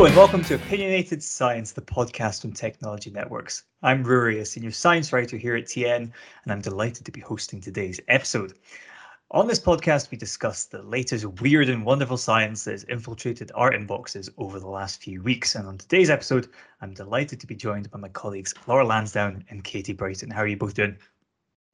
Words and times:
Hello 0.00 0.08
and 0.08 0.16
welcome 0.16 0.42
to 0.44 0.54
Opinionated 0.54 1.22
Science, 1.22 1.72
the 1.72 1.82
podcast 1.82 2.40
from 2.40 2.54
Technology 2.54 3.10
Networks. 3.10 3.64
I'm 3.82 4.02
Rory, 4.02 4.38
a 4.38 4.46
senior 4.46 4.70
science 4.70 5.12
writer 5.12 5.36
here 5.36 5.56
at 5.56 5.66
TN, 5.66 6.10
and 6.44 6.50
I'm 6.50 6.62
delighted 6.62 7.04
to 7.04 7.12
be 7.12 7.20
hosting 7.20 7.60
today's 7.60 8.00
episode. 8.08 8.54
On 9.32 9.46
this 9.46 9.60
podcast, 9.60 10.10
we 10.10 10.16
discuss 10.16 10.64
the 10.64 10.80
latest 10.80 11.26
weird 11.42 11.68
and 11.68 11.84
wonderful 11.84 12.16
science 12.16 12.64
that 12.64 12.70
has 12.70 12.84
infiltrated 12.84 13.52
our 13.54 13.72
inboxes 13.72 14.30
over 14.38 14.58
the 14.58 14.70
last 14.70 15.02
few 15.02 15.22
weeks. 15.22 15.54
And 15.54 15.68
on 15.68 15.76
today's 15.76 16.08
episode, 16.08 16.48
I'm 16.80 16.94
delighted 16.94 17.38
to 17.38 17.46
be 17.46 17.54
joined 17.54 17.90
by 17.90 17.98
my 17.98 18.08
colleagues 18.08 18.54
Laura 18.66 18.86
Lansdowne 18.86 19.44
and 19.50 19.64
Katie 19.64 19.92
Brighton. 19.92 20.30
How 20.30 20.40
are 20.40 20.46
you 20.46 20.56
both 20.56 20.72
doing? 20.72 20.96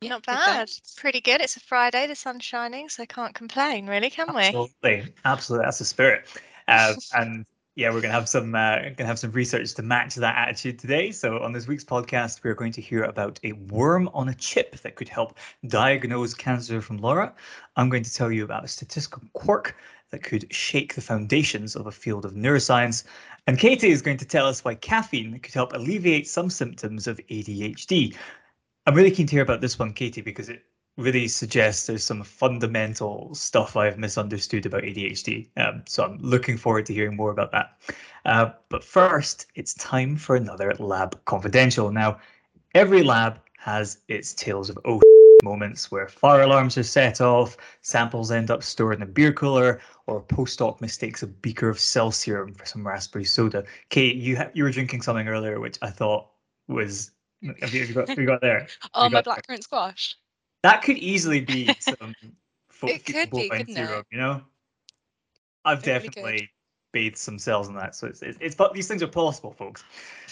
Not 0.02 0.26
bad. 0.26 0.68
Pretty 0.96 1.20
good. 1.20 1.40
It's 1.40 1.56
a 1.56 1.60
Friday, 1.60 2.08
the 2.08 2.16
sun's 2.16 2.44
shining, 2.44 2.88
so 2.88 3.04
I 3.04 3.06
can't 3.06 3.36
complain, 3.36 3.86
really, 3.86 4.10
can 4.10 4.34
we? 4.34 4.42
Absolutely, 4.42 5.14
absolutely. 5.24 5.64
That's 5.64 5.78
the 5.78 5.84
spirit. 5.84 6.26
Uh, 6.66 6.94
and 7.16 7.46
yeah, 7.76 7.92
we're 7.92 8.00
gonna 8.00 8.14
have 8.14 8.28
some 8.28 8.54
uh, 8.54 8.88
gonna 8.96 9.06
have 9.06 9.18
some 9.18 9.32
research 9.32 9.74
to 9.74 9.82
match 9.82 10.14
that 10.14 10.34
attitude 10.34 10.78
today. 10.78 11.12
So 11.12 11.40
on 11.40 11.52
this 11.52 11.68
week's 11.68 11.84
podcast, 11.84 12.42
we're 12.42 12.54
going 12.54 12.72
to 12.72 12.80
hear 12.80 13.04
about 13.04 13.38
a 13.44 13.52
worm 13.52 14.08
on 14.14 14.30
a 14.30 14.34
chip 14.34 14.80
that 14.80 14.94
could 14.96 15.10
help 15.10 15.36
diagnose 15.68 16.32
cancer 16.32 16.80
from 16.80 16.96
Laura. 16.96 17.34
I'm 17.76 17.90
going 17.90 18.02
to 18.02 18.12
tell 18.12 18.32
you 18.32 18.44
about 18.44 18.64
a 18.64 18.68
statistical 18.68 19.22
quirk 19.34 19.76
that 20.10 20.22
could 20.22 20.50
shake 20.50 20.94
the 20.94 21.02
foundations 21.02 21.76
of 21.76 21.86
a 21.86 21.92
field 21.92 22.24
of 22.24 22.32
neuroscience. 22.32 23.04
And 23.46 23.58
Katie 23.58 23.90
is 23.90 24.00
going 24.00 24.16
to 24.18 24.24
tell 24.24 24.46
us 24.46 24.64
why 24.64 24.74
caffeine 24.74 25.38
could 25.40 25.52
help 25.52 25.74
alleviate 25.74 26.26
some 26.26 26.48
symptoms 26.48 27.06
of 27.06 27.20
ADHD. 27.30 28.16
I'm 28.86 28.94
really 28.94 29.10
keen 29.10 29.26
to 29.26 29.32
hear 29.32 29.42
about 29.42 29.60
this 29.60 29.78
one, 29.78 29.92
Katie, 29.92 30.22
because 30.22 30.48
it 30.48 30.62
really 30.96 31.28
suggests 31.28 31.86
there's 31.86 32.04
some 32.04 32.22
fundamental 32.22 33.34
stuff 33.34 33.76
I've 33.76 33.98
misunderstood 33.98 34.66
about 34.66 34.82
ADHD. 34.82 35.48
Um, 35.56 35.82
so 35.86 36.04
I'm 36.04 36.18
looking 36.18 36.56
forward 36.56 36.86
to 36.86 36.94
hearing 36.94 37.16
more 37.16 37.30
about 37.30 37.52
that. 37.52 37.78
Uh, 38.24 38.50
but 38.68 38.82
first, 38.82 39.46
it's 39.54 39.74
time 39.74 40.16
for 40.16 40.36
another 40.36 40.72
Lab 40.78 41.22
Confidential. 41.26 41.90
Now, 41.90 42.18
every 42.74 43.02
lab 43.02 43.40
has 43.58 43.98
its 44.08 44.32
tales 44.32 44.70
of 44.70 44.78
oh 44.84 45.00
moments 45.44 45.90
where 45.90 46.08
fire 46.08 46.42
alarms 46.42 46.78
are 46.78 46.82
set 46.82 47.20
off, 47.20 47.56
samples 47.82 48.30
end 48.30 48.50
up 48.50 48.62
stored 48.62 48.96
in 48.96 49.02
a 49.02 49.06
beer 49.06 49.32
cooler, 49.32 49.80
or 50.06 50.18
a 50.18 50.22
postdoc 50.22 50.80
mistakes 50.80 51.22
a 51.22 51.26
beaker 51.26 51.68
of 51.68 51.78
cell 51.78 52.10
serum 52.10 52.52
for 52.54 52.64
some 52.64 52.86
raspberry 52.86 53.24
soda. 53.24 53.64
Kate, 53.90 54.16
you 54.16 54.36
ha- 54.36 54.50
you 54.54 54.64
were 54.64 54.70
drinking 54.70 55.02
something 55.02 55.28
earlier, 55.28 55.60
which 55.60 55.78
I 55.82 55.90
thought 55.90 56.28
was 56.68 57.12
have 57.60 57.74
you, 57.74 57.80
have 57.80 57.88
you 57.88 57.94
got, 57.94 58.08
have 58.08 58.18
you 58.18 58.26
got 58.26 58.40
there? 58.40 58.66
oh, 58.94 59.08
my 59.08 59.22
blackcurrant 59.22 59.62
squash. 59.62 60.16
That 60.66 60.82
could 60.82 60.98
easily 60.98 61.40
be 61.40 61.72
some 61.80 62.14
it 62.82 63.06
could 63.06 63.30
be, 63.30 63.48
couldn't 63.48 63.72
serum, 63.72 64.00
it? 64.00 64.06
you 64.10 64.18
know? 64.18 64.42
I've 65.64 65.84
definitely 65.84 66.50
bathed 66.92 67.16
some 67.16 67.38
cells 67.38 67.68
in 67.68 67.74
that. 67.76 67.94
So 67.94 68.08
it's, 68.08 68.20
it's, 68.20 68.36
it's 68.40 68.56
but 68.56 68.74
these 68.74 68.88
things 68.88 69.00
are 69.00 69.06
possible, 69.06 69.52
folks. 69.52 69.84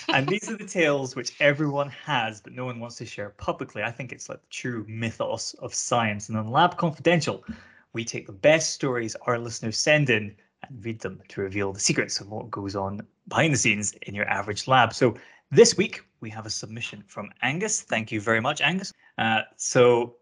And 0.08 0.28
these 0.28 0.50
are 0.50 0.56
the 0.56 0.64
tales 0.80 1.14
which 1.14 1.36
everyone 1.38 1.88
has, 1.90 2.40
but 2.40 2.52
no 2.52 2.64
one 2.64 2.80
wants 2.80 2.96
to 2.96 3.06
share 3.06 3.30
publicly. 3.30 3.84
I 3.84 3.92
think 3.92 4.10
it's 4.10 4.28
like 4.28 4.40
the 4.40 4.48
true 4.50 4.84
mythos 4.88 5.54
of 5.54 5.72
science. 5.72 6.28
And 6.28 6.36
on 6.36 6.50
Lab 6.50 6.76
Confidential, 6.78 7.44
we 7.92 8.04
take 8.04 8.26
the 8.26 8.32
best 8.32 8.72
stories 8.72 9.14
our 9.26 9.38
listeners 9.38 9.78
send 9.78 10.10
in 10.10 10.34
and 10.68 10.84
read 10.84 11.00
them 11.00 11.22
to 11.28 11.42
reveal 11.42 11.72
the 11.72 11.78
secrets 11.78 12.18
of 12.20 12.28
what 12.28 12.50
goes 12.50 12.74
on 12.74 13.06
behind 13.28 13.54
the 13.54 13.58
scenes 13.58 13.92
in 14.02 14.16
your 14.16 14.28
average 14.28 14.66
lab. 14.66 14.94
So 14.94 15.14
this 15.52 15.76
week, 15.76 16.02
we 16.20 16.28
have 16.30 16.44
a 16.44 16.50
submission 16.50 17.04
from 17.06 17.30
Angus. 17.42 17.82
Thank 17.82 18.10
you 18.10 18.20
very 18.20 18.40
much, 18.40 18.60
Angus. 18.60 18.92
Uh, 19.16 19.42
so 19.56 20.16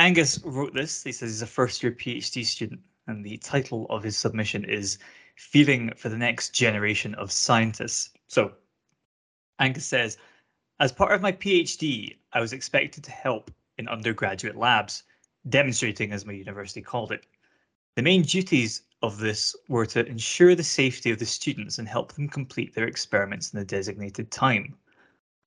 Angus 0.00 0.40
wrote 0.46 0.72
this. 0.72 1.04
He 1.04 1.12
says 1.12 1.28
he's 1.28 1.42
a 1.42 1.46
first 1.46 1.82
year 1.82 1.92
PhD 1.92 2.42
student, 2.42 2.80
and 3.06 3.22
the 3.22 3.36
title 3.36 3.84
of 3.90 4.02
his 4.02 4.16
submission 4.16 4.64
is 4.64 4.96
Feeling 5.36 5.92
for 5.94 6.08
the 6.08 6.16
Next 6.16 6.54
Generation 6.54 7.14
of 7.16 7.30
Scientists. 7.30 8.08
So 8.26 8.52
Angus 9.58 9.84
says, 9.84 10.16
as 10.78 10.90
part 10.90 11.12
of 11.12 11.20
my 11.20 11.32
PhD, 11.32 12.16
I 12.32 12.40
was 12.40 12.54
expected 12.54 13.04
to 13.04 13.10
help 13.10 13.50
in 13.76 13.88
undergraduate 13.88 14.56
labs, 14.56 15.02
demonstrating 15.50 16.12
as 16.12 16.24
my 16.24 16.32
university 16.32 16.80
called 16.80 17.12
it. 17.12 17.26
The 17.96 18.02
main 18.02 18.22
duties 18.22 18.84
of 19.02 19.18
this 19.18 19.54
were 19.68 19.84
to 19.84 20.06
ensure 20.06 20.54
the 20.54 20.64
safety 20.64 21.10
of 21.10 21.18
the 21.18 21.26
students 21.26 21.76
and 21.76 21.86
help 21.86 22.14
them 22.14 22.26
complete 22.26 22.74
their 22.74 22.86
experiments 22.86 23.52
in 23.52 23.58
the 23.58 23.66
designated 23.66 24.30
time. 24.30 24.78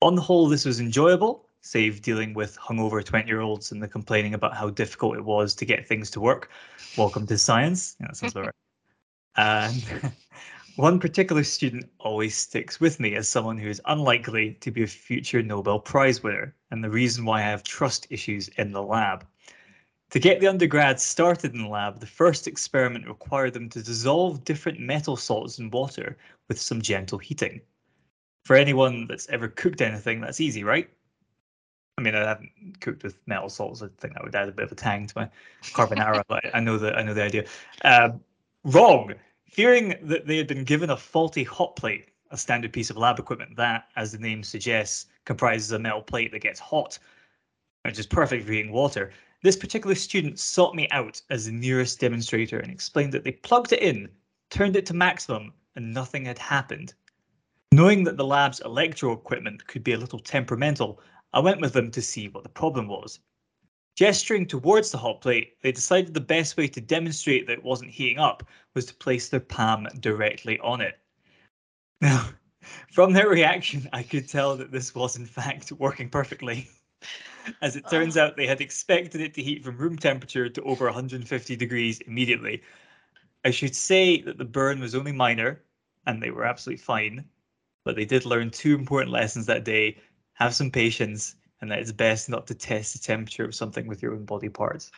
On 0.03 0.13
the 0.13 0.21
whole, 0.21 0.47
this 0.47 0.65
was 0.65 0.79
enjoyable, 0.79 1.49
save 1.63 2.01
dealing 2.01 2.33
with 2.33 2.57
hungover 2.57 3.03
20 3.03 3.25
year 3.25 3.39
olds 3.39 3.71
and 3.71 3.81
the 3.81 3.87
complaining 3.87 4.33
about 4.33 4.55
how 4.55 4.69
difficult 4.69 5.15
it 5.15 5.23
was 5.23 5.55
to 5.55 5.65
get 5.65 5.87
things 5.87 6.11
to 6.11 6.19
work. 6.19 6.51
Welcome 6.97 7.25
to 7.27 7.37
science. 7.37 7.95
Yeah, 7.99 8.07
that 8.07 8.17
sounds 8.17 8.33
about 8.33 8.45
right. 8.45 8.53
And 9.37 10.13
one 10.75 10.99
particular 10.99 11.43
student 11.43 11.89
always 11.99 12.35
sticks 12.35 12.81
with 12.81 12.99
me 12.99 13.15
as 13.15 13.29
someone 13.29 13.57
who 13.57 13.69
is 13.69 13.81
unlikely 13.85 14.57
to 14.59 14.71
be 14.71 14.83
a 14.83 14.87
future 14.87 15.41
Nobel 15.41 15.79
Prize 15.79 16.21
winner, 16.21 16.53
and 16.69 16.83
the 16.83 16.89
reason 16.89 17.23
why 17.23 17.39
I 17.39 17.43
have 17.43 17.63
trust 17.63 18.07
issues 18.09 18.49
in 18.57 18.73
the 18.73 18.83
lab. 18.83 19.25
To 20.11 20.19
get 20.19 20.41
the 20.41 20.47
undergrads 20.47 21.01
started 21.01 21.53
in 21.53 21.63
the 21.63 21.69
lab, 21.69 21.99
the 22.01 22.05
first 22.05 22.45
experiment 22.45 23.07
required 23.07 23.53
them 23.53 23.69
to 23.69 23.81
dissolve 23.81 24.43
different 24.43 24.79
metal 24.79 25.15
salts 25.15 25.59
in 25.59 25.71
water 25.71 26.17
with 26.49 26.59
some 26.59 26.81
gentle 26.81 27.17
heating. 27.17 27.61
For 28.43 28.57
anyone 28.57 29.07
that's 29.07 29.29
ever 29.29 29.47
cooked 29.47 29.81
anything, 29.81 30.19
that's 30.19 30.41
easy, 30.41 30.65
right? 30.65 30.89
I 31.97 32.01
mean, 32.01 32.15
I 32.15 32.27
haven't 32.27 32.79
cooked 32.81 33.03
with 33.03 33.15
metal 33.27 33.49
salts. 33.49 33.81
I 33.81 33.87
think 33.99 34.13
that 34.13 34.23
would 34.23 34.35
add 34.35 34.49
a 34.49 34.51
bit 34.51 34.65
of 34.65 34.71
a 34.71 34.75
tang 34.75 35.07
to 35.07 35.13
my 35.15 35.29
carbonara, 35.73 36.23
but 36.27 36.43
I 36.53 36.59
know 36.59 36.77
the 36.77 36.93
I 36.95 37.03
know 37.03 37.13
the 37.13 37.23
idea. 37.23 37.45
Um, 37.83 38.19
wrong. 38.63 39.13
Fearing 39.49 39.95
that 40.01 40.25
they 40.25 40.37
had 40.37 40.47
been 40.47 40.63
given 40.63 40.89
a 40.89 40.97
faulty 40.97 41.43
hot 41.43 41.75
plate, 41.75 42.09
a 42.31 42.37
standard 42.37 42.73
piece 42.73 42.89
of 42.89 42.97
lab 42.97 43.19
equipment 43.19 43.55
that, 43.57 43.89
as 43.95 44.11
the 44.11 44.17
name 44.17 44.41
suggests, 44.43 45.05
comprises 45.25 45.71
a 45.71 45.77
metal 45.77 46.01
plate 46.01 46.31
that 46.31 46.39
gets 46.39 46.59
hot, 46.59 46.97
which 47.83 47.99
is 47.99 48.07
perfect 48.07 48.45
for 48.45 48.51
heating 48.51 48.71
water. 48.71 49.11
This 49.43 49.55
particular 49.55 49.93
student 49.93 50.39
sought 50.39 50.73
me 50.73 50.87
out 50.89 51.21
as 51.29 51.45
the 51.45 51.51
nearest 51.51 51.99
demonstrator 51.99 52.57
and 52.59 52.71
explained 52.71 53.11
that 53.11 53.23
they 53.23 53.33
plugged 53.33 53.73
it 53.73 53.83
in, 53.83 54.09
turned 54.49 54.75
it 54.75 54.87
to 54.87 54.95
maximum, 54.95 55.53
and 55.75 55.93
nothing 55.93 56.25
had 56.25 56.39
happened. 56.39 56.95
Knowing 57.71 58.03
that 58.05 58.17
the 58.17 58.25
lab's 58.25 58.61
electro 58.61 59.11
equipment 59.11 59.67
could 59.67 59.83
be 59.83 59.93
a 59.93 59.97
little 59.97 60.19
temperamental, 60.19 60.99
I 61.33 61.39
went 61.39 61.61
with 61.61 61.73
them 61.73 61.89
to 61.91 62.01
see 62.01 62.27
what 62.27 62.43
the 62.43 62.49
problem 62.49 62.87
was. 62.87 63.19
Gesturing 63.95 64.47
towards 64.47 64.91
the 64.91 64.97
hot 64.97 65.21
plate, 65.21 65.61
they 65.61 65.71
decided 65.71 66.13
the 66.13 66.21
best 66.21 66.57
way 66.57 66.67
to 66.67 66.81
demonstrate 66.81 67.47
that 67.47 67.59
it 67.59 67.63
wasn't 67.63 67.91
heating 67.91 68.19
up 68.19 68.47
was 68.73 68.85
to 68.85 68.95
place 68.95 69.29
their 69.29 69.39
palm 69.39 69.87
directly 69.99 70.59
on 70.59 70.81
it. 70.81 70.99
Now, 72.01 72.29
from 72.91 73.13
their 73.13 73.29
reaction, 73.29 73.87
I 73.93 74.03
could 74.03 74.27
tell 74.27 74.55
that 74.57 74.71
this 74.71 74.95
was 74.95 75.15
in 75.15 75.25
fact 75.25 75.71
working 75.73 76.09
perfectly. 76.09 76.69
As 77.61 77.75
it 77.75 77.89
turns 77.89 78.15
out, 78.15 78.37
they 78.37 78.47
had 78.47 78.61
expected 78.61 79.19
it 79.19 79.33
to 79.33 79.43
heat 79.43 79.63
from 79.63 79.77
room 79.77 79.97
temperature 79.97 80.49
to 80.49 80.61
over 80.63 80.85
150 80.85 81.55
degrees 81.55 81.99
immediately. 82.01 82.61
I 83.43 83.51
should 83.51 83.75
say 83.75 84.21
that 84.21 84.37
the 84.37 84.45
burn 84.45 84.79
was 84.79 84.95
only 84.95 85.11
minor 85.11 85.61
and 86.05 86.21
they 86.21 86.31
were 86.31 86.45
absolutely 86.45 86.83
fine, 86.83 87.25
but 87.83 87.95
they 87.95 88.05
did 88.05 88.25
learn 88.25 88.49
two 88.49 88.75
important 88.75 89.11
lessons 89.11 89.45
that 89.47 89.65
day 89.65 89.97
have 90.33 90.55
some 90.55 90.71
patience 90.71 91.35
and 91.61 91.71
that 91.71 91.79
it's 91.79 91.91
best 91.91 92.29
not 92.29 92.47
to 92.47 92.55
test 92.55 92.93
the 92.93 92.99
temperature 92.99 93.45
of 93.45 93.55
something 93.55 93.87
with 93.87 94.01
your 94.01 94.13
own 94.13 94.25
body 94.25 94.49
parts. 94.49 94.91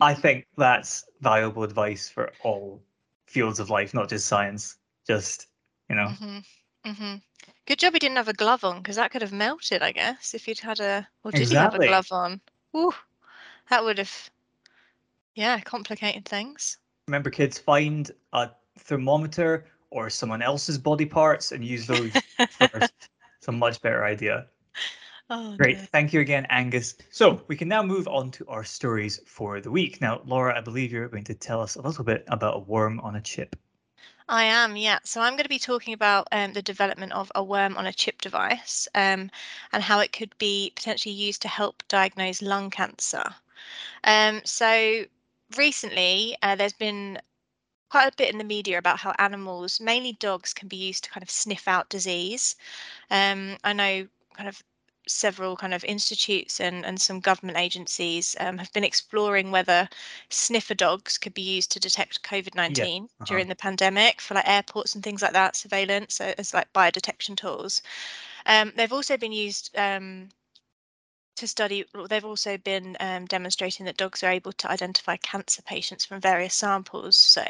I 0.00 0.14
think 0.14 0.46
that's 0.56 1.04
valuable 1.20 1.62
advice 1.62 2.08
for 2.08 2.30
all 2.42 2.82
fields 3.26 3.58
of 3.58 3.70
life, 3.70 3.94
not 3.94 4.08
just 4.08 4.26
science. 4.26 4.76
Just, 5.06 5.46
you 5.88 5.96
know. 5.96 6.08
Mm-hmm. 6.08 6.38
Mm-hmm. 6.90 7.14
Good 7.66 7.78
job 7.78 7.94
you 7.94 8.00
didn't 8.00 8.16
have 8.16 8.28
a 8.28 8.34
glove 8.34 8.64
on 8.64 8.78
because 8.78 8.96
that 8.96 9.10
could 9.10 9.22
have 9.22 9.32
melted, 9.32 9.82
I 9.82 9.92
guess, 9.92 10.34
if 10.34 10.46
you'd 10.46 10.60
had 10.60 10.80
a. 10.80 11.08
Or 11.24 11.32
did 11.32 11.40
exactly. 11.40 11.86
you 11.86 11.92
have 11.92 12.04
a 12.04 12.06
glove 12.06 12.12
on? 12.12 12.40
Ooh, 12.76 12.92
that 13.70 13.84
would 13.84 13.98
have, 13.98 14.30
yeah, 15.34 15.60
complicated 15.60 16.24
things. 16.24 16.78
Remember, 17.06 17.30
kids, 17.30 17.58
find 17.58 18.10
a 18.32 18.50
thermometer 18.78 19.66
or 19.90 20.10
someone 20.10 20.42
else's 20.42 20.78
body 20.78 21.06
parts 21.06 21.52
and 21.52 21.64
use 21.64 21.86
those 21.86 22.12
first. 22.50 22.92
A 23.48 23.52
much 23.52 23.80
better 23.82 24.04
idea. 24.04 24.46
Oh, 25.30 25.56
Great. 25.56 25.78
Thank 25.88 26.12
you 26.12 26.20
again, 26.20 26.46
Angus. 26.50 26.94
So 27.10 27.42
we 27.48 27.56
can 27.56 27.68
now 27.68 27.82
move 27.82 28.06
on 28.06 28.30
to 28.32 28.46
our 28.46 28.62
stories 28.62 29.20
for 29.26 29.60
the 29.60 29.70
week. 29.70 30.00
Now, 30.00 30.20
Laura, 30.24 30.56
I 30.56 30.60
believe 30.60 30.92
you're 30.92 31.08
going 31.08 31.24
to 31.24 31.34
tell 31.34 31.60
us 31.60 31.74
a 31.74 31.82
little 31.82 32.04
bit 32.04 32.24
about 32.28 32.56
a 32.56 32.60
worm 32.60 33.00
on 33.00 33.16
a 33.16 33.20
chip. 33.20 33.56
I 34.28 34.44
am, 34.44 34.76
yeah. 34.76 34.98
So 35.04 35.22
I'm 35.22 35.32
going 35.32 35.44
to 35.44 35.48
be 35.48 35.58
talking 35.58 35.94
about 35.94 36.28
um, 36.32 36.52
the 36.52 36.62
development 36.62 37.12
of 37.12 37.32
a 37.34 37.42
worm 37.42 37.76
on 37.78 37.86
a 37.86 37.92
chip 37.92 38.20
device 38.20 38.86
um, 38.94 39.30
and 39.72 39.82
how 39.82 40.00
it 40.00 40.12
could 40.12 40.36
be 40.38 40.72
potentially 40.76 41.14
used 41.14 41.42
to 41.42 41.48
help 41.48 41.82
diagnose 41.88 42.42
lung 42.42 42.68
cancer. 42.68 43.24
Um, 44.04 44.42
so 44.44 45.04
recently, 45.56 46.36
uh, 46.42 46.56
there's 46.56 46.74
been 46.74 47.18
quite 47.90 48.12
a 48.12 48.16
bit 48.16 48.30
in 48.30 48.38
the 48.38 48.44
media 48.44 48.78
about 48.78 48.98
how 48.98 49.14
animals, 49.18 49.80
mainly 49.80 50.12
dogs, 50.12 50.52
can 50.52 50.68
be 50.68 50.76
used 50.76 51.04
to 51.04 51.10
kind 51.10 51.22
of 51.22 51.30
sniff 51.30 51.66
out 51.68 51.88
disease. 51.88 52.56
Um, 53.10 53.56
I 53.64 53.72
know 53.72 54.08
kind 54.34 54.48
of 54.48 54.62
several 55.08 55.56
kind 55.56 55.74
of 55.74 55.84
institutes 55.84 56.60
and, 56.60 56.84
and 56.84 57.00
some 57.00 57.20
government 57.20 57.58
agencies 57.58 58.36
um, 58.40 58.58
have 58.58 58.72
been 58.72 58.84
exploring 58.84 59.50
whether 59.50 59.88
sniffer 60.28 60.74
dogs 60.74 61.18
could 61.18 61.34
be 61.34 61.42
used 61.42 61.70
to 61.72 61.80
detect 61.80 62.22
COVID-19 62.22 62.76
yeah. 62.76 62.98
uh-huh. 62.98 63.24
during 63.24 63.48
the 63.48 63.56
pandemic 63.56 64.20
for 64.20 64.34
like 64.34 64.48
airports 64.48 64.94
and 64.94 65.02
things 65.02 65.22
like 65.22 65.32
that, 65.32 65.56
surveillance 65.56 66.16
so 66.16 66.32
as 66.38 66.54
like 66.54 66.72
biodetection 66.72 67.36
tools. 67.36 67.82
Um, 68.46 68.72
they've 68.76 68.92
also 68.92 69.16
been 69.16 69.32
used 69.32 69.70
um, 69.76 70.28
to 71.38 71.48
study, 71.48 71.84
they've 72.08 72.24
also 72.24 72.56
been 72.58 72.96
um, 73.00 73.26
demonstrating 73.26 73.86
that 73.86 73.96
dogs 73.96 74.22
are 74.22 74.30
able 74.30 74.52
to 74.52 74.70
identify 74.70 75.16
cancer 75.16 75.62
patients 75.62 76.04
from 76.04 76.20
various 76.20 76.54
samples, 76.54 77.16
so 77.16 77.44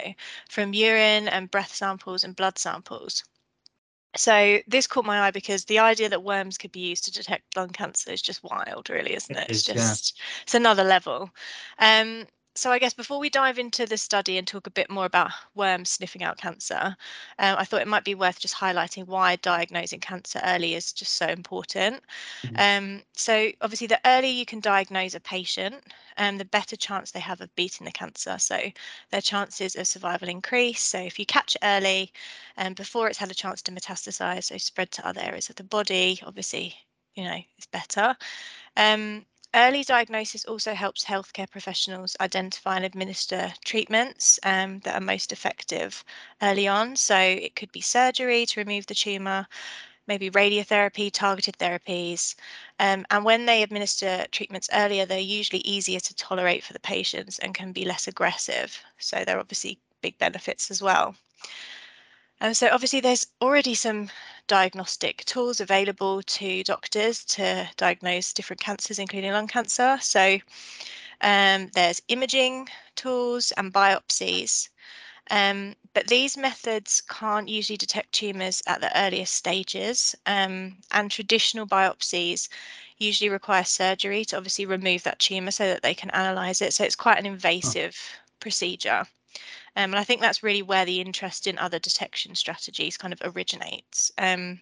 from 0.48 0.72
urine 0.72 1.28
and 1.28 1.50
breath 1.50 1.74
samples 1.74 2.24
and 2.24 2.36
blood 2.36 2.58
samples. 2.58 3.24
So 4.16 4.58
this 4.66 4.86
caught 4.86 5.04
my 5.04 5.20
eye 5.20 5.30
because 5.30 5.64
the 5.64 5.78
idea 5.78 6.08
that 6.08 6.22
worms 6.22 6.56
could 6.58 6.72
be 6.72 6.80
used 6.80 7.04
to 7.04 7.12
detect 7.12 7.56
lung 7.56 7.68
cancer 7.68 8.10
is 8.10 8.22
just 8.22 8.42
wild, 8.42 8.88
really, 8.88 9.14
isn't 9.14 9.36
it? 9.36 9.50
It's 9.50 9.62
just 9.62 10.16
yeah. 10.16 10.42
it's 10.42 10.54
another 10.54 10.84
level. 10.84 11.30
Um, 11.78 12.26
so 12.58 12.72
I 12.72 12.80
guess 12.80 12.92
before 12.92 13.20
we 13.20 13.30
dive 13.30 13.58
into 13.58 13.86
the 13.86 13.96
study 13.96 14.36
and 14.36 14.46
talk 14.46 14.66
a 14.66 14.70
bit 14.70 14.90
more 14.90 15.04
about 15.04 15.30
worms 15.54 15.90
sniffing 15.90 16.24
out 16.24 16.38
cancer, 16.38 16.96
um, 17.38 17.56
I 17.56 17.64
thought 17.64 17.82
it 17.82 17.86
might 17.86 18.04
be 18.04 18.16
worth 18.16 18.40
just 18.40 18.56
highlighting 18.56 19.06
why 19.06 19.36
diagnosing 19.36 20.00
cancer 20.00 20.40
early 20.44 20.74
is 20.74 20.92
just 20.92 21.14
so 21.14 21.26
important. 21.26 22.02
Mm-hmm. 22.42 22.56
Um, 22.58 23.02
so 23.12 23.50
obviously, 23.60 23.86
the 23.86 24.00
earlier 24.04 24.32
you 24.32 24.44
can 24.44 24.58
diagnose 24.58 25.14
a 25.14 25.20
patient, 25.20 25.76
um, 26.16 26.36
the 26.36 26.44
better 26.44 26.74
chance 26.74 27.12
they 27.12 27.20
have 27.20 27.40
of 27.40 27.54
beating 27.54 27.84
the 27.84 27.92
cancer. 27.92 28.36
So 28.38 28.58
their 29.12 29.20
chances 29.22 29.76
of 29.76 29.86
survival 29.86 30.28
increase. 30.28 30.82
So 30.82 30.98
if 30.98 31.16
you 31.20 31.26
catch 31.26 31.54
it 31.54 31.60
early, 31.62 32.12
and 32.56 32.68
um, 32.68 32.74
before 32.74 33.08
it's 33.08 33.18
had 33.18 33.30
a 33.30 33.34
chance 33.34 33.62
to 33.62 33.72
metastasize, 33.72 34.44
so 34.44 34.58
spread 34.58 34.90
to 34.92 35.06
other 35.06 35.20
areas 35.22 35.48
of 35.48 35.54
the 35.54 35.62
body, 35.62 36.20
obviously, 36.26 36.74
you 37.14 37.22
know, 37.22 37.38
it's 37.56 37.66
better. 37.66 38.16
Um, 38.76 39.24
Early 39.54 39.82
diagnosis 39.82 40.44
also 40.44 40.74
helps 40.74 41.04
healthcare 41.04 41.50
professionals 41.50 42.16
identify 42.20 42.76
and 42.76 42.84
administer 42.84 43.52
treatments 43.64 44.38
um, 44.42 44.80
that 44.80 44.94
are 44.94 45.00
most 45.00 45.32
effective 45.32 46.04
early 46.42 46.68
on. 46.68 46.96
So 46.96 47.16
it 47.18 47.56
could 47.56 47.72
be 47.72 47.80
surgery 47.80 48.44
to 48.44 48.60
remove 48.60 48.86
the 48.86 48.94
tumour, 48.94 49.46
maybe 50.06 50.30
radiotherapy, 50.30 51.10
targeted 51.10 51.56
therapies. 51.58 52.34
Um, 52.78 53.06
and 53.10 53.24
when 53.24 53.46
they 53.46 53.62
administer 53.62 54.26
treatments 54.32 54.68
earlier, 54.72 55.06
they're 55.06 55.18
usually 55.18 55.60
easier 55.60 56.00
to 56.00 56.14
tolerate 56.14 56.62
for 56.62 56.74
the 56.74 56.80
patients 56.80 57.38
and 57.38 57.54
can 57.54 57.72
be 57.72 57.86
less 57.86 58.06
aggressive. 58.06 58.78
So 58.98 59.24
there 59.24 59.38
are 59.38 59.40
obviously 59.40 59.78
big 60.02 60.18
benefits 60.18 60.70
as 60.70 60.82
well. 60.82 61.16
And 62.40 62.56
so 62.56 62.68
obviously 62.72 63.00
there's 63.00 63.26
already 63.40 63.74
some 63.74 64.10
diagnostic 64.46 65.24
tools 65.24 65.60
available 65.60 66.22
to 66.22 66.62
doctors 66.62 67.24
to 67.24 67.68
diagnose 67.76 68.32
different 68.32 68.60
cancers, 68.60 68.98
including 68.98 69.32
lung 69.32 69.48
cancer. 69.48 69.98
So 70.00 70.38
um, 71.20 71.68
there's 71.74 72.02
imaging 72.08 72.68
tools 72.94 73.52
and 73.56 73.72
biopsies. 73.72 74.68
Um, 75.30 75.74
but 75.92 76.06
these 76.06 76.36
methods 76.36 77.02
can't 77.02 77.48
usually 77.48 77.76
detect 77.76 78.12
tumours 78.12 78.62
at 78.66 78.80
the 78.80 78.96
earliest 78.98 79.34
stages, 79.34 80.14
um, 80.26 80.76
and 80.92 81.10
traditional 81.10 81.66
biopsies 81.66 82.48
usually 82.98 83.28
require 83.28 83.64
surgery 83.64 84.24
to 84.26 84.36
obviously 84.36 84.64
remove 84.64 85.02
that 85.02 85.18
tumour 85.18 85.50
so 85.50 85.66
that 85.66 85.82
they 85.82 85.94
can 85.94 86.10
analyse 86.10 86.62
it. 86.62 86.72
So 86.72 86.84
it's 86.84 86.96
quite 86.96 87.18
an 87.18 87.26
invasive 87.26 87.96
oh. 87.98 88.18
procedure. 88.40 89.04
Um, 89.78 89.92
and 89.92 89.96
I 89.96 90.04
think 90.04 90.20
that's 90.20 90.42
really 90.42 90.62
where 90.62 90.84
the 90.84 91.00
interest 91.00 91.46
in 91.46 91.56
other 91.56 91.78
detection 91.78 92.34
strategies 92.34 92.96
kind 92.96 93.12
of 93.12 93.22
originates. 93.22 94.10
Um, 94.18 94.60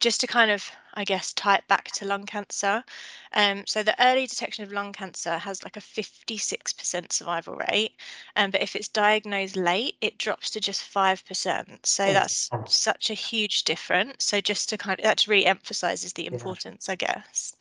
just 0.00 0.20
to 0.20 0.26
kind 0.26 0.50
of, 0.50 0.70
I 0.94 1.04
guess, 1.04 1.32
tie 1.32 1.56
it 1.56 1.66
back 1.66 1.86
to 1.92 2.04
lung 2.04 2.26
cancer. 2.26 2.84
Um, 3.32 3.66
so 3.66 3.82
the 3.82 4.00
early 4.06 4.26
detection 4.26 4.64
of 4.64 4.70
lung 4.70 4.92
cancer 4.92 5.38
has 5.38 5.64
like 5.64 5.78
a 5.78 5.80
56% 5.80 7.10
survival 7.10 7.56
rate, 7.56 7.96
um, 8.36 8.50
but 8.50 8.62
if 8.62 8.76
it's 8.76 8.86
diagnosed 8.86 9.56
late, 9.56 9.96
it 10.02 10.18
drops 10.18 10.50
to 10.50 10.60
just 10.60 10.82
5%. 10.92 11.86
So 11.86 12.04
oh, 12.04 12.12
that's 12.12 12.50
such 12.66 13.10
a 13.10 13.14
huge 13.14 13.64
difference. 13.64 14.26
So 14.26 14.42
just 14.42 14.68
to 14.68 14.78
kind 14.78 15.00
of, 15.00 15.04
that 15.04 15.26
really 15.26 15.46
emphasizes 15.46 16.12
the 16.12 16.26
importance, 16.26 16.86
yeah. 16.86 16.92
I 16.92 16.96
guess. 16.96 17.56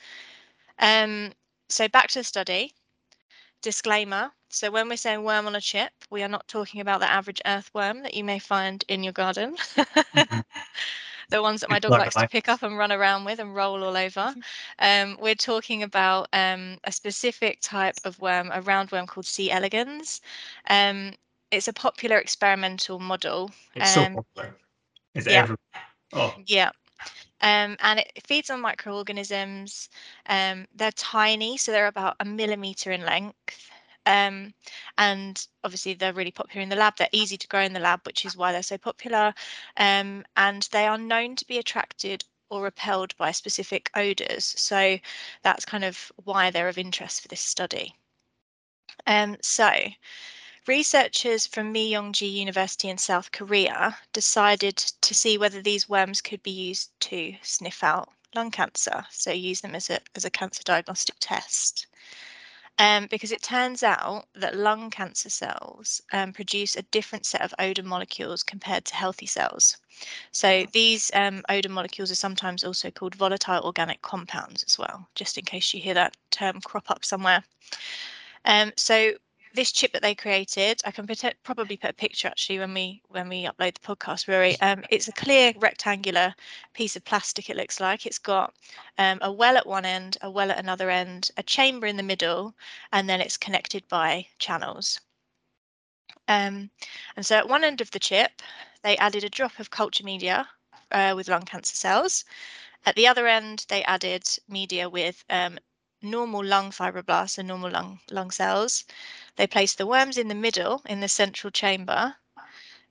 Um, 0.79 1.31
so 1.69 1.87
back 1.87 2.09
to 2.09 2.19
the 2.19 2.23
study. 2.25 2.73
Disclaimer. 3.61 4.31
So 4.49 4.71
when 4.71 4.87
we're 4.87 4.97
saying 4.97 5.23
worm 5.23 5.47
on 5.47 5.55
a 5.55 5.61
chip, 5.61 5.91
we 6.09 6.23
are 6.23 6.27
not 6.27 6.47
talking 6.47 6.81
about 6.81 6.99
the 6.99 7.09
average 7.09 7.41
earthworm 7.45 8.03
that 8.03 8.13
you 8.13 8.23
may 8.23 8.39
find 8.39 8.83
in 8.87 9.03
your 9.03 9.13
garden. 9.13 9.55
mm-hmm. 9.57 10.39
the 11.29 11.41
ones 11.41 11.61
that 11.61 11.69
my 11.69 11.79
dog 11.79 11.91
likes 11.91 12.15
to 12.15 12.27
pick 12.27 12.47
up 12.47 12.63
and 12.63 12.77
run 12.77 12.91
around 12.91 13.25
with 13.25 13.39
and 13.39 13.55
roll 13.55 13.83
all 13.83 13.97
over. 13.97 14.33
Um, 14.79 15.17
we're 15.19 15.35
talking 15.35 15.83
about 15.83 16.27
um, 16.33 16.77
a 16.83 16.91
specific 16.91 17.59
type 17.61 17.95
of 18.05 18.19
worm, 18.19 18.51
a 18.51 18.61
roundworm 18.61 19.07
called 19.07 19.25
C. 19.25 19.51
elegans. 19.51 20.21
Um, 20.69 21.13
it's 21.51 21.67
a 21.67 21.73
popular 21.73 22.17
experimental 22.17 22.99
model. 22.99 23.51
It's 23.75 23.93
so 23.93 24.03
um, 24.03 24.15
popular. 24.15 24.55
It's 25.13 25.27
yeah. 25.27 25.39
everywhere. 25.39 25.57
Oh. 26.13 26.35
Yeah. 26.45 26.71
Um, 27.45 27.77
and 27.81 27.99
it 27.99 28.27
feeds 28.27 28.49
on 28.49 28.59
microorganisms. 28.59 29.89
Um, 30.27 30.65
they're 30.75 30.91
tiny, 30.91 31.57
so 31.57 31.71
they're 31.71 31.85
about 31.87 32.15
a 32.19 32.25
millimeter 32.25 32.91
in 32.91 33.05
length. 33.05 33.69
Um, 34.07 34.53
and 34.97 35.47
obviously 35.63 35.93
they're 35.93 36.13
really 36.13 36.31
popular 36.31 36.63
in 36.63 36.69
the 36.69 36.75
lab. 36.75 36.95
They're 36.97 37.07
easy 37.11 37.37
to 37.37 37.47
grow 37.47 37.61
in 37.61 37.73
the 37.73 37.79
lab, 37.79 38.01
which 38.05 38.25
is 38.25 38.35
why 38.35 38.51
they're 38.51 38.63
so 38.63 38.79
popular. 38.79 39.31
Um, 39.77 40.25
and 40.37 40.67
they 40.71 40.87
are 40.87 40.97
known 40.97 41.35
to 41.35 41.45
be 41.47 41.59
attracted 41.59 42.23
or 42.49 42.63
repelled 42.63 43.15
by 43.17 43.31
specific 43.31 43.91
odours. 43.95 44.55
So 44.57 44.97
that's 45.43 45.65
kind 45.65 45.83
of 45.83 46.11
why 46.23 46.49
they're 46.49 46.69
of 46.69 46.79
interest 46.79 47.21
for 47.21 47.27
this 47.27 47.41
study. 47.41 47.95
Um, 49.07 49.37
so 49.41 49.69
researchers 50.67 51.47
from 51.47 51.73
Myongji 51.73 52.31
University 52.31 52.89
in 52.89 52.97
South 52.97 53.31
Korea 53.31 53.97
decided 54.13 54.77
to 54.77 55.13
see 55.13 55.37
whether 55.37 55.61
these 55.61 55.89
worms 55.89 56.21
could 56.21 56.43
be 56.43 56.51
used 56.51 56.91
to 57.01 57.35
sniff 57.41 57.83
out 57.83 58.09
lung 58.33 58.51
cancer, 58.51 59.05
so 59.09 59.31
use 59.31 59.61
them 59.61 59.75
as 59.75 59.89
a, 59.89 59.99
as 60.15 60.25
a 60.25 60.29
cancer 60.29 60.61
diagnostic 60.63 61.15
test 61.19 61.87
um, 62.77 63.07
because 63.09 63.31
it 63.31 63.41
turns 63.41 63.83
out 63.83 64.25
that 64.35 64.55
lung 64.55 64.89
cancer 64.89 65.29
cells 65.29 66.01
um, 66.11 66.33
produce 66.33 66.75
a 66.75 66.81
different 66.83 67.25
set 67.25 67.41
of 67.41 67.53
odor 67.59 67.83
molecules 67.83 68.43
compared 68.43 68.83
to 68.85 68.95
healthy 68.95 69.25
cells. 69.25 69.77
So 70.31 70.65
these 70.73 71.09
um, 71.13 71.41
odor 71.47 71.69
molecules 71.69 72.11
are 72.11 72.15
sometimes 72.15 72.63
also 72.63 72.91
called 72.91 73.15
volatile 73.15 73.63
organic 73.63 74.01
compounds 74.01 74.63
as 74.63 74.77
well, 74.77 75.07
just 75.15 75.37
in 75.37 75.45
case 75.45 75.73
you 75.73 75.79
hear 75.79 75.93
that 75.93 76.17
term 76.31 76.59
crop 76.61 76.91
up 76.91 77.05
somewhere. 77.05 77.43
Um, 78.43 78.73
so 78.75 79.13
this 79.55 79.71
chip 79.71 79.93
that 79.93 80.01
they 80.01 80.13
created, 80.13 80.81
I 80.85 80.91
can 80.91 81.07
probably 81.43 81.77
put 81.77 81.89
a 81.89 81.93
picture 81.93 82.27
actually 82.27 82.59
when 82.59 82.73
we 82.73 83.01
when 83.07 83.29
we 83.29 83.43
upload 83.45 83.75
the 83.75 83.95
podcast. 83.95 84.27
Rory, 84.27 84.59
um, 84.61 84.83
it's 84.89 85.07
a 85.07 85.13
clear 85.13 85.53
rectangular 85.57 86.35
piece 86.73 86.95
of 86.95 87.05
plastic. 87.05 87.49
It 87.49 87.57
looks 87.57 87.79
like 87.79 88.05
it's 88.05 88.19
got 88.19 88.53
um, 88.97 89.19
a 89.21 89.31
well 89.31 89.57
at 89.57 89.65
one 89.65 89.85
end, 89.85 90.17
a 90.21 90.29
well 90.29 90.51
at 90.51 90.59
another 90.59 90.89
end, 90.89 91.31
a 91.37 91.43
chamber 91.43 91.87
in 91.87 91.97
the 91.97 92.03
middle, 92.03 92.53
and 92.91 93.09
then 93.09 93.21
it's 93.21 93.37
connected 93.37 93.87
by 93.87 94.27
channels. 94.39 94.99
Um, 96.27 96.69
and 97.15 97.25
so 97.25 97.35
at 97.37 97.49
one 97.49 97.63
end 97.63 97.81
of 97.81 97.91
the 97.91 97.99
chip, 97.99 98.41
they 98.83 98.97
added 98.97 99.23
a 99.23 99.29
drop 99.29 99.59
of 99.59 99.69
culture 99.69 100.03
media 100.03 100.47
uh, 100.91 101.13
with 101.15 101.29
lung 101.29 101.43
cancer 101.43 101.75
cells. 101.75 102.25
At 102.85 102.95
the 102.95 103.07
other 103.07 103.27
end, 103.27 103.65
they 103.69 103.83
added 103.83 104.23
media 104.47 104.89
with 104.89 105.23
um, 105.29 105.57
normal 106.01 106.43
lung 106.43 106.71
fibroblasts 106.71 107.37
and 107.37 107.47
normal 107.47 107.71
lung, 107.71 107.99
lung 108.11 108.31
cells. 108.31 108.85
They 109.35 109.47
placed 109.47 109.77
the 109.77 109.87
worms 109.87 110.17
in 110.17 110.27
the 110.27 110.35
middle 110.35 110.81
in 110.85 111.01
the 111.01 111.07
central 111.07 111.51
chamber, 111.51 112.15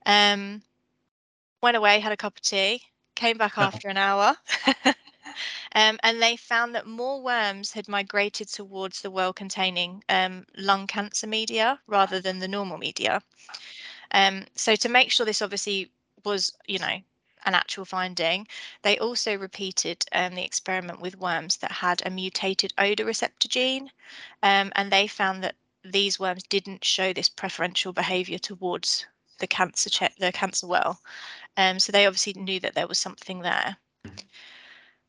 um, 0.07 0.63
went 1.63 1.77
away, 1.77 2.01
had 2.01 2.13
a 2.13 2.17
cup 2.17 2.37
of 2.37 2.43
tea, 2.43 2.83
came 3.15 3.39
back 3.39 3.57
after 3.57 3.89
an 3.89 3.97
hour. 3.97 4.37
um, 5.75 5.99
and 6.03 6.21
they 6.21 6.37
found 6.37 6.75
that 6.75 6.87
more 6.87 7.23
worms 7.23 7.73
had 7.73 7.89
migrated 7.89 8.49
towards 8.49 9.01
the 9.01 9.11
well 9.11 9.33
containing 9.33 10.05
um, 10.09 10.47
lung 10.57 10.87
cancer 10.87 11.27
media 11.27 11.81
rather 11.87 12.21
than 12.21 12.39
the 12.39 12.49
normal 12.49 12.79
media. 12.79 13.23
Um, 14.13 14.45
so 14.55 14.77
to 14.77 14.89
make 14.89 15.11
sure 15.11 15.25
this 15.25 15.43
obviously 15.43 15.91
was, 16.25 16.53
you 16.67 16.79
know, 16.79 17.01
an 17.47 17.55
actual 17.55 17.85
finding. 17.85 18.47
They 18.83 18.99
also 18.99 19.37
repeated 19.37 20.05
um, 20.13 20.35
the 20.35 20.45
experiment 20.45 21.01
with 21.01 21.19
worms 21.19 21.59
that 21.59 21.73
had 21.73 22.03
a 22.05 22.11
mutated 22.11 22.73
odor 22.79 23.05
receptor 23.05 23.49
gene, 23.49 23.91
um, 24.43 24.73
and 24.77 24.91
they 24.91 25.07
found 25.07 25.45
that 25.45 25.57
these 25.85 26.19
worms 26.19 26.43
didn't 26.45 26.85
show 26.85 27.12
this 27.12 27.29
preferential 27.29 27.93
behavior 27.93 28.38
towards 28.38 29.07
the 29.38 29.47
cancer 29.47 29.91
check, 29.91 30.14
the 30.19 30.33
cancer 30.33 30.67
well. 30.67 31.00
Um, 31.57 31.79
so 31.79 31.93
they 31.93 32.07
obviously 32.07 32.35
knew 32.35 32.61
that 32.61 32.75
there 32.75 32.88
was 32.88 32.99
something 32.99 33.41
there. 33.41 33.76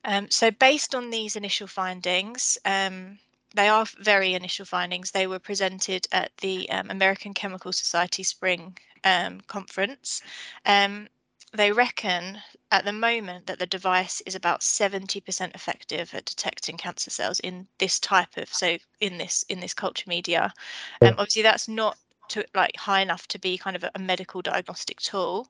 Um, 0.04 0.30
so 0.30 0.52
based 0.52 0.94
on 0.94 1.10
these 1.10 1.36
initial 1.36 1.68
findings, 1.68 2.58
um, 2.66 3.18
they 3.56 3.70
are 3.70 3.86
very 4.00 4.34
initial 4.34 4.66
findings. 4.66 5.12
They 5.12 5.28
were 5.28 5.40
presented 5.40 6.08
at 6.12 6.32
the 6.38 6.70
um, 6.70 6.92
American 6.92 7.34
Chemical 7.34 7.72
Society 7.72 8.22
Spring 8.22 8.78
um, 9.04 9.42
conference. 9.48 10.22
Um, 10.66 11.08
they 11.56 11.72
reckon 11.72 12.42
at 12.72 12.86
the 12.86 12.94
moment 12.94 13.48
that 13.48 13.60
the 13.60 13.66
device 13.66 14.22
is 14.26 14.36
about 14.36 14.62
70% 14.62 15.56
effective 15.56 16.14
at 16.14 16.26
detecting 16.26 16.78
cancer 16.78 17.10
cells 17.10 17.40
in 17.40 17.68
this 17.78 18.00
type 18.00 18.38
of 18.38 18.50
so 18.54 18.78
in 19.00 19.18
this 19.18 19.44
in 19.50 19.60
this 19.60 19.74
culture 19.74 20.06
media. 20.08 20.54
Um, 21.02 21.16
obviously 21.18 21.42
that's 21.42 21.68
not 21.68 21.98
to 22.30 22.44
like 22.54 22.76
high 22.76 23.02
enough 23.02 23.28
to 23.28 23.40
be 23.40 23.58
kind 23.58 23.76
of 23.76 23.84
a, 23.84 23.92
a 23.96 24.00
medical 24.00 24.42
diagnostic 24.42 25.00
tool 25.00 25.48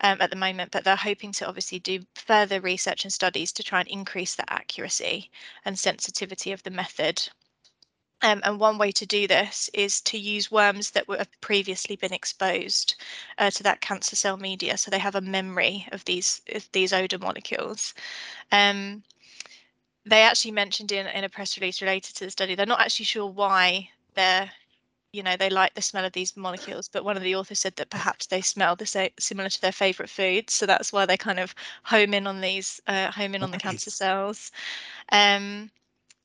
um, 0.00 0.18
at 0.20 0.30
the 0.30 0.36
moment 0.36 0.70
but 0.70 0.84
they're 0.84 0.96
hoping 0.96 1.32
to 1.32 1.46
obviously 1.46 1.78
do 1.80 2.00
further 2.14 2.60
research 2.60 3.04
and 3.04 3.12
studies 3.12 3.52
to 3.52 3.62
try 3.62 3.80
and 3.80 3.88
increase 3.88 4.34
the 4.36 4.52
accuracy 4.52 5.30
and 5.64 5.78
sensitivity 5.78 6.52
of 6.52 6.62
the 6.62 6.70
method 6.70 7.28
um, 8.24 8.40
and 8.42 8.58
one 8.58 8.78
way 8.78 8.90
to 8.90 9.04
do 9.04 9.26
this 9.26 9.68
is 9.74 10.00
to 10.00 10.18
use 10.18 10.50
worms 10.50 10.90
that 10.92 11.06
were 11.06 11.18
have 11.18 11.40
previously 11.42 11.94
been 11.94 12.12
exposed 12.12 12.96
uh, 13.38 13.50
to 13.50 13.62
that 13.62 13.82
cancer 13.82 14.16
cell 14.16 14.38
media, 14.38 14.78
so 14.78 14.90
they 14.90 14.98
have 14.98 15.14
a 15.14 15.20
memory 15.20 15.86
of 15.92 16.04
these 16.06 16.40
of 16.54 16.66
these 16.72 16.94
odor 16.94 17.18
molecules. 17.18 17.92
Um, 18.50 19.02
they 20.06 20.22
actually 20.22 20.52
mentioned 20.52 20.90
in, 20.90 21.06
in 21.06 21.24
a 21.24 21.28
press 21.28 21.58
release 21.58 21.82
related 21.82 22.16
to 22.16 22.24
the 22.24 22.30
study, 22.30 22.54
they're 22.54 22.66
not 22.66 22.80
actually 22.80 23.04
sure 23.06 23.26
why 23.26 23.90
they're, 24.14 24.50
you 25.12 25.22
know, 25.22 25.36
they 25.36 25.50
like 25.50 25.74
the 25.74 25.82
smell 25.82 26.04
of 26.04 26.12
these 26.12 26.36
molecules, 26.36 26.88
but 26.88 27.04
one 27.04 27.16
of 27.16 27.22
the 27.22 27.34
authors 27.34 27.60
said 27.60 27.76
that 27.76 27.90
perhaps 27.90 28.26
they 28.26 28.40
smell 28.40 28.74
the 28.76 28.86
same, 28.86 29.10
similar 29.18 29.48
to 29.50 29.60
their 29.60 29.72
favorite 29.72 30.10
foods, 30.10 30.54
so 30.54 30.66
that's 30.66 30.92
why 30.92 31.04
they 31.04 31.16
kind 31.16 31.40
of 31.40 31.54
home 31.82 32.14
in 32.14 32.26
on 32.26 32.40
these, 32.40 32.80
uh, 32.86 33.10
home 33.10 33.34
in 33.34 33.42
on 33.42 33.50
the 33.50 33.58
cancer 33.58 33.90
cells. 33.90 34.50
Um, 35.12 35.70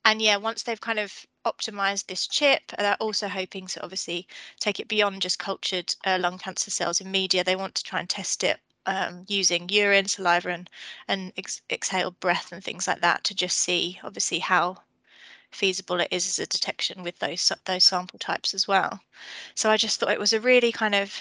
and 0.06 0.22
yeah, 0.22 0.38
once 0.38 0.64
they've 0.64 0.80
kind 0.80 1.00
of 1.00 1.26
optimized 1.46 2.08
this 2.08 2.28
chip, 2.28 2.62
they're 2.78 2.96
also 2.96 3.28
hoping 3.28 3.68
to 3.68 3.84
obviously 3.84 4.28
take 4.60 4.80
it 4.80 4.88
beyond 4.88 5.22
just 5.22 5.40
cultured 5.40 5.94
uh, 6.06 6.18
lung 6.20 6.38
cancer 6.38 6.72
cells 6.72 7.02
in 7.02 7.12
media. 7.12 7.44
They 7.44 7.56
want 7.56 7.76
to 7.76 7.84
try 7.84 8.00
and 8.00 8.10
test 8.10 8.44
it 8.44 8.60
um, 8.86 9.26
using 9.28 9.70
urine, 9.70 10.08
saliva, 10.08 10.50
and, 10.50 10.70
and 11.08 11.34
ex 11.38 11.62
exhaled 11.70 12.20
breath 12.20 12.52
and 12.52 12.64
things 12.64 12.88
like 12.88 13.02
that 13.02 13.24
to 13.26 13.36
just 13.36 13.58
see, 13.58 14.00
obviously, 14.04 14.40
how 14.40 14.78
feasible 15.52 16.00
it 16.00 16.08
is 16.12 16.28
as 16.28 16.40
a 16.40 16.46
detection 16.46 17.04
with 17.04 17.18
those 17.20 17.52
those 17.66 17.84
sample 17.84 18.20
types 18.20 18.54
as 18.54 18.68
well. 18.68 19.00
So 19.56 19.70
I 19.70 19.78
just 19.78 20.00
thought 20.00 20.12
it 20.12 20.20
was 20.20 20.34
a 20.34 20.42
really 20.42 20.72
kind 20.72 20.96
of 20.96 21.14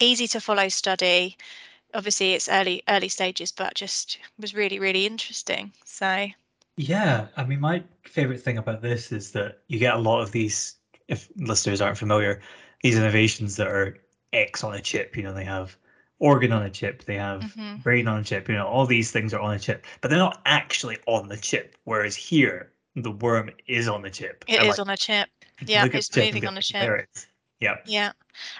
easy 0.00 0.28
to 0.28 0.40
follow 0.40 0.68
study. 0.68 1.36
Obviously, 1.94 2.34
it's 2.34 2.48
early 2.48 2.82
early 2.88 3.08
stages, 3.08 3.52
but 3.52 3.74
just 3.74 4.18
was 4.38 4.54
really 4.54 4.78
really 4.78 5.06
interesting. 5.06 5.72
So 5.84 6.28
yeah, 6.78 7.26
I 7.36 7.44
mean, 7.44 7.60
my 7.60 7.82
favorite 8.04 8.40
thing 8.40 8.58
about 8.58 8.80
this 8.80 9.12
is 9.12 9.32
that 9.32 9.58
you 9.66 9.78
get 9.78 9.94
a 9.94 9.98
lot 9.98 10.22
of 10.22 10.30
these, 10.32 10.76
if 11.08 11.28
listeners 11.36 11.80
aren't 11.80 11.98
familiar, 11.98 12.40
these 12.82 12.96
innovations 12.96 13.56
that 13.56 13.66
are 13.66 13.98
X 14.32 14.62
on 14.62 14.74
a 14.74 14.80
chip. 14.80 15.16
You 15.16 15.24
know, 15.24 15.34
they 15.34 15.44
have 15.44 15.76
organ 16.20 16.52
on 16.52 16.62
a 16.62 16.70
chip, 16.70 17.04
they 17.04 17.16
have 17.16 17.40
mm-hmm. 17.40 17.76
brain 17.78 18.06
on 18.06 18.20
a 18.20 18.24
chip, 18.24 18.48
you 18.48 18.54
know, 18.54 18.66
all 18.66 18.86
these 18.86 19.10
things 19.10 19.34
are 19.34 19.40
on 19.40 19.54
a 19.54 19.58
chip, 19.58 19.84
but 20.00 20.08
they're 20.08 20.18
not 20.18 20.40
actually 20.46 20.98
on 21.06 21.28
the 21.28 21.36
chip. 21.36 21.76
Whereas 21.84 22.14
here, 22.14 22.72
the 22.94 23.10
worm 23.10 23.50
is 23.66 23.88
on 23.88 24.02
the 24.02 24.10
chip. 24.10 24.44
It 24.46 24.60
and 24.60 24.68
is 24.68 24.78
like, 24.78 24.86
on 24.86 24.92
a 24.92 24.96
chip. 24.96 25.28
Yeah, 25.66 25.86
it's 25.92 26.16
moving 26.16 26.46
on 26.46 26.56
a 26.56 26.62
chip. 26.62 27.08
Yeah. 27.60 27.76
Yeah, 27.86 28.12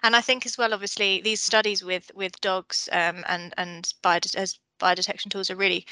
and 0.02 0.16
I 0.16 0.20
think 0.20 0.44
as 0.44 0.58
well, 0.58 0.74
obviously, 0.74 1.20
these 1.20 1.40
studies 1.40 1.84
with 1.84 2.10
with 2.16 2.40
dogs 2.40 2.88
um, 2.90 3.24
and 3.28 3.54
and 3.56 3.92
bio 4.02 4.18
as 4.36 4.58
biodetection 4.80 5.30
tools 5.30 5.50
are 5.50 5.56
really 5.56 5.86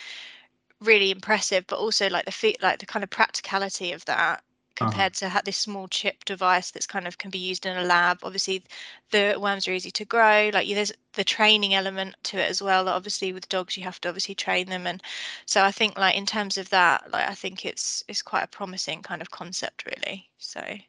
really 0.81 1.11
impressive, 1.11 1.67
but 1.67 1.79
also 1.79 2.09
like 2.09 2.25
the 2.25 2.33
feet, 2.33 2.63
like 2.63 2.79
the 2.79 2.87
kind 2.87 3.03
of 3.03 3.11
practicality 3.11 3.93
of 3.93 4.05
that 4.07 4.43
uh-huh. 4.79 4.91
compared 4.91 5.13
uh-huh. 5.13 5.27
to 5.27 5.29
have 5.29 5.45
this 5.45 5.57
small 5.57 5.89
chip 5.89 6.25
device 6.25 6.71
that's 6.71 6.87
kind 6.87 7.07
of 7.07 7.19
can 7.19 7.31
be 7.31 7.39
used 7.39 7.67
in 7.67 7.77
a 7.77 7.83
lab. 7.83 8.19
Obviously, 8.23 8.63
the 9.11 9.37
worms 9.39 9.67
are 9.67 9.73
easy 9.73 9.91
to 9.91 10.05
grow. 10.05 10.51
Like 10.53 10.69
there's 10.69 10.93
the 11.15 11.25
training 11.25 11.75
element 11.75 12.15
to 12.25 12.39
it 12.39 12.51
as 12.51 12.61
well. 12.61 12.85
That 12.85 12.95
obviously 12.95 13.33
with 13.33 13.49
dogs 13.49 13.77
you 13.77 13.85
have 13.85 14.01
to 14.03 14.09
obviously 14.09 14.35
train 14.35 14.69
them, 14.69 14.87
and 14.87 15.03
so 15.47 15.63
I 15.63 15.73
think 15.73 15.99
like 15.99 16.17
in 16.17 16.27
terms 16.27 16.59
of 16.59 16.69
that, 16.71 17.11
like 17.11 17.29
I 17.29 17.35
think 17.35 17.65
it's 17.65 18.05
it's 18.09 18.23
quite 18.23 18.45
a 18.45 18.49
promising 18.49 19.03
kind 19.03 19.23
of 19.23 19.31
concept 19.31 19.87
really. 19.87 20.29
So 20.39 20.61
I 20.61 20.85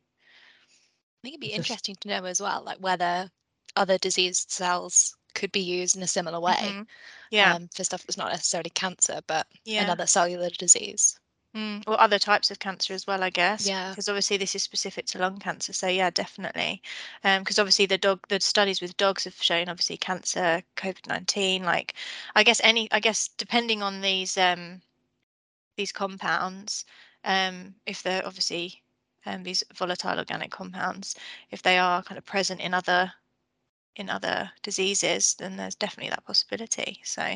think 1.24 1.34
it'd 1.34 1.41
be 1.41 1.48
interesting 1.48 1.96
to 2.01 2.08
know 2.10 2.25
as 2.25 2.41
well, 2.41 2.63
like 2.63 2.77
whether 2.79 3.29
other 3.75 3.98
diseased 3.98 4.51
cells 4.51 5.15
could 5.38 5.51
be 5.51 5.62
used 5.62 5.96
in 5.96 6.03
a 6.03 6.08
similar 6.08 6.39
way. 6.39 6.58
Mm-hmm. 6.60 6.82
Yeah. 7.29 7.53
Um, 7.53 7.70
for 7.74 7.84
stuff 7.84 8.03
that's 8.03 8.17
not 8.17 8.32
necessarily 8.32 8.72
cancer, 8.72 9.20
but 9.27 9.48
yeah. 9.65 9.84
another 9.84 10.08
cellular 10.08 10.50
disease. 10.50 11.20
Mm, 11.56 11.84
or 11.88 12.00
other 12.00 12.20
types 12.20 12.51
of 12.51 12.60
cancer 12.60 12.94
as 12.94 13.08
well, 13.08 13.24
I 13.24 13.29
guess. 13.29 13.67
Yeah. 13.67 13.89
Because 13.89 14.10
obviously 14.10 14.38
this 14.38 14.56
is 14.56 14.63
specific 14.63 15.06
to 15.08 15.20
lung 15.20 15.38
cancer. 15.38 15.74
So 15.74 15.88
yeah, 15.88 16.10
definitely. 16.10 16.82
Because 17.24 17.60
um, 17.60 17.63
obviously 17.63 17.86
the 17.86 17.98
dog, 17.98 18.20
the 18.27 18.39
studies 18.39 18.82
with 18.82 18.98
dogs 18.98 19.24
have 19.24 19.41
shown 19.41 19.70
obviously 19.70 19.98
cancer, 19.98 20.62
COVID 20.75 21.08
nineteen. 21.08 21.63
Like, 21.63 21.94
I 22.36 22.44
guess 22.44 22.60
any, 22.63 22.91
I 22.91 23.00
guess 23.00 23.29
depending 23.38 23.82
on 23.82 24.01
these 24.01 24.38
um, 24.38 24.82
these 25.77 25.91
compounds, 25.91 26.86
um, 27.24 27.75
if 27.86 28.03
they're 28.03 28.25
obviously 28.25 28.82
um, 29.25 29.44
these 29.44 29.63
volatile 29.74 30.17
organic 30.17 30.51
compounds, 30.51 31.15
if 31.51 31.62
they 31.62 31.77
are 31.77 32.03
kind 32.03 32.17
of 32.17 32.25
present 32.25 32.60
in 32.60 32.74
other 32.74 33.12
in 33.98 34.10
other 34.10 34.50
diseases, 34.63 35.36
then 35.36 35.58
there's 35.58 35.75
definitely 35.75 36.10
that 36.12 36.25
possibility. 36.25 37.01
So, 37.04 37.36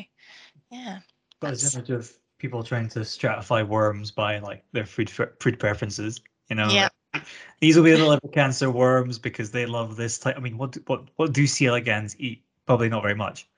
yeah. 0.70 1.00
But 1.40 1.50
this 1.50 1.74
image 1.74 1.90
of 1.90 2.12
people 2.38 2.62
trying 2.62 2.88
to 2.90 3.00
stratify 3.00 3.66
worms 3.66 4.10
by 4.10 4.38
like 4.38 4.64
their 4.72 4.86
food 4.86 5.10
food 5.10 5.58
preferences, 5.58 6.20
you 6.48 6.56
know. 6.56 6.68
Yeah. 6.68 6.88
Like, 7.14 7.24
these 7.60 7.76
will 7.76 7.84
be 7.84 7.92
the 7.92 8.06
liver 8.06 8.28
cancer 8.28 8.70
worms 8.70 9.18
because 9.18 9.50
they 9.50 9.66
love 9.66 9.96
this 9.96 10.18
type. 10.18 10.36
I 10.36 10.40
mean, 10.40 10.56
what 10.56 10.76
what 10.86 11.04
what 11.16 11.32
do 11.32 11.46
C. 11.46 11.66
elegans 11.66 12.16
eat? 12.18 12.42
Probably 12.66 12.88
not 12.88 13.02
very 13.02 13.14
much. 13.14 13.48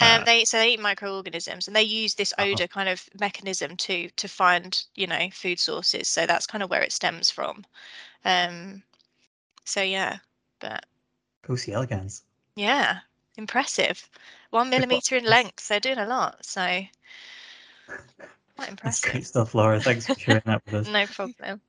Um, 0.00 0.22
uh, 0.22 0.24
they 0.24 0.44
so 0.44 0.58
they 0.58 0.74
eat 0.74 0.80
microorganisms 0.80 1.66
and 1.66 1.76
they 1.76 1.82
use 1.82 2.14
this 2.14 2.32
uh-huh. 2.38 2.50
odor 2.50 2.66
kind 2.66 2.88
of 2.88 3.08
mechanism 3.20 3.76
to 3.76 4.08
to 4.10 4.28
find 4.28 4.84
you 4.94 5.06
know 5.06 5.28
food 5.32 5.60
sources. 5.60 6.08
So 6.08 6.26
that's 6.26 6.46
kind 6.46 6.62
of 6.62 6.70
where 6.70 6.82
it 6.82 6.92
stems 6.92 7.30
from. 7.30 7.64
Um, 8.24 8.82
so 9.64 9.82
yeah, 9.82 10.18
but. 10.60 10.86
Go 11.46 11.56
C. 11.56 11.72
elegans. 11.72 12.24
Yeah, 12.58 12.98
impressive. 13.36 14.10
One 14.50 14.68
millimeter 14.68 15.16
in 15.16 15.24
length. 15.24 15.68
They're 15.68 15.78
doing 15.78 15.98
a 15.98 16.06
lot. 16.06 16.44
So 16.44 16.60
quite 18.56 18.68
impressive. 18.68 18.82
That's 18.82 19.00
great 19.00 19.26
stuff, 19.26 19.54
Laura. 19.54 19.80
Thanks 19.80 20.06
for 20.06 20.18
sharing 20.18 20.42
that 20.46 20.62
with 20.66 20.74
us. 20.86 20.88
no 20.88 21.06
problem. 21.06 21.60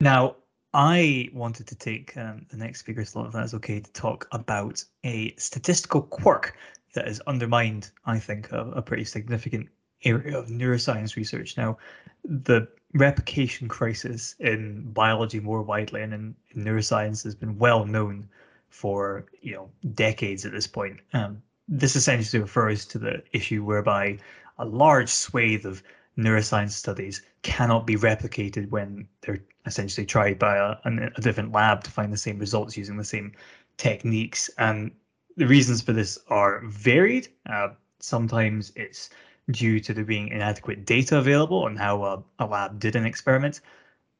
Now, 0.00 0.34
I 0.74 1.28
wanted 1.32 1.68
to 1.68 1.76
take 1.76 2.16
um, 2.16 2.46
the 2.50 2.56
next 2.56 2.80
speaker's 2.80 3.10
slot, 3.10 3.28
if 3.28 3.32
that's 3.32 3.54
okay, 3.54 3.78
to 3.78 3.92
talk 3.92 4.26
about 4.32 4.82
a 5.04 5.36
statistical 5.36 6.02
quirk 6.02 6.56
that 6.94 7.06
has 7.06 7.20
undermined, 7.28 7.92
I 8.06 8.18
think, 8.18 8.50
a, 8.50 8.72
a 8.72 8.82
pretty 8.82 9.04
significant 9.04 9.68
area 10.04 10.36
of 10.36 10.48
neuroscience 10.48 11.14
research. 11.14 11.56
Now, 11.56 11.78
the 12.24 12.66
replication 12.94 13.68
crisis 13.68 14.34
in 14.40 14.90
biology 14.90 15.38
more 15.38 15.62
widely 15.62 16.02
and 16.02 16.12
in, 16.12 16.34
in 16.50 16.64
neuroscience 16.64 17.22
has 17.22 17.36
been 17.36 17.56
well 17.56 17.84
known 17.84 18.28
for 18.70 19.26
you 19.40 19.54
know 19.54 19.70
decades 19.94 20.44
at 20.44 20.52
this 20.52 20.66
point. 20.66 21.00
Um, 21.12 21.42
this 21.68 21.96
essentially 21.96 22.40
refers 22.40 22.84
to 22.86 22.98
the 22.98 23.22
issue 23.32 23.62
whereby 23.64 24.18
a 24.58 24.64
large 24.64 25.10
swathe 25.10 25.66
of 25.66 25.82
neuroscience 26.18 26.72
studies 26.72 27.22
cannot 27.42 27.86
be 27.86 27.96
replicated 27.96 28.70
when 28.70 29.06
they're 29.20 29.42
essentially 29.66 30.06
tried 30.06 30.38
by 30.38 30.56
a, 30.56 30.76
a 30.84 31.20
different 31.20 31.52
lab 31.52 31.84
to 31.84 31.90
find 31.90 32.12
the 32.12 32.16
same 32.16 32.38
results 32.38 32.76
using 32.76 32.96
the 32.96 33.04
same 33.04 33.32
techniques. 33.76 34.50
And 34.58 34.90
the 35.36 35.46
reasons 35.46 35.82
for 35.82 35.92
this 35.92 36.18
are 36.28 36.62
varied. 36.66 37.28
Uh, 37.48 37.68
sometimes 38.00 38.72
it's 38.74 39.10
due 39.50 39.78
to 39.80 39.94
there 39.94 40.04
being 40.04 40.28
inadequate 40.28 40.84
data 40.84 41.18
available 41.18 41.64
on 41.64 41.76
how 41.76 42.02
a, 42.02 42.22
a 42.40 42.46
lab 42.46 42.80
did 42.80 42.96
an 42.96 43.06
experiment. 43.06 43.60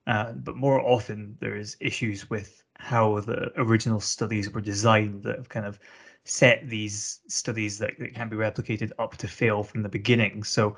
Uh, 0.06 0.32
but 0.32 0.56
more 0.56 0.80
often, 0.80 1.36
there's 1.40 1.76
issues 1.80 2.30
with 2.30 2.62
how 2.78 3.20
the 3.20 3.52
original 3.56 4.00
studies 4.00 4.50
were 4.50 4.60
designed 4.60 5.22
that 5.24 5.36
have 5.36 5.48
kind 5.48 5.66
of 5.66 5.78
set 6.24 6.68
these 6.68 7.20
studies 7.28 7.78
that, 7.78 7.92
that 7.98 8.14
can 8.14 8.28
be 8.28 8.36
replicated 8.36 8.92
up 8.98 9.16
to 9.16 9.28
fail 9.28 9.62
from 9.62 9.82
the 9.82 9.88
beginning. 9.88 10.42
So 10.42 10.76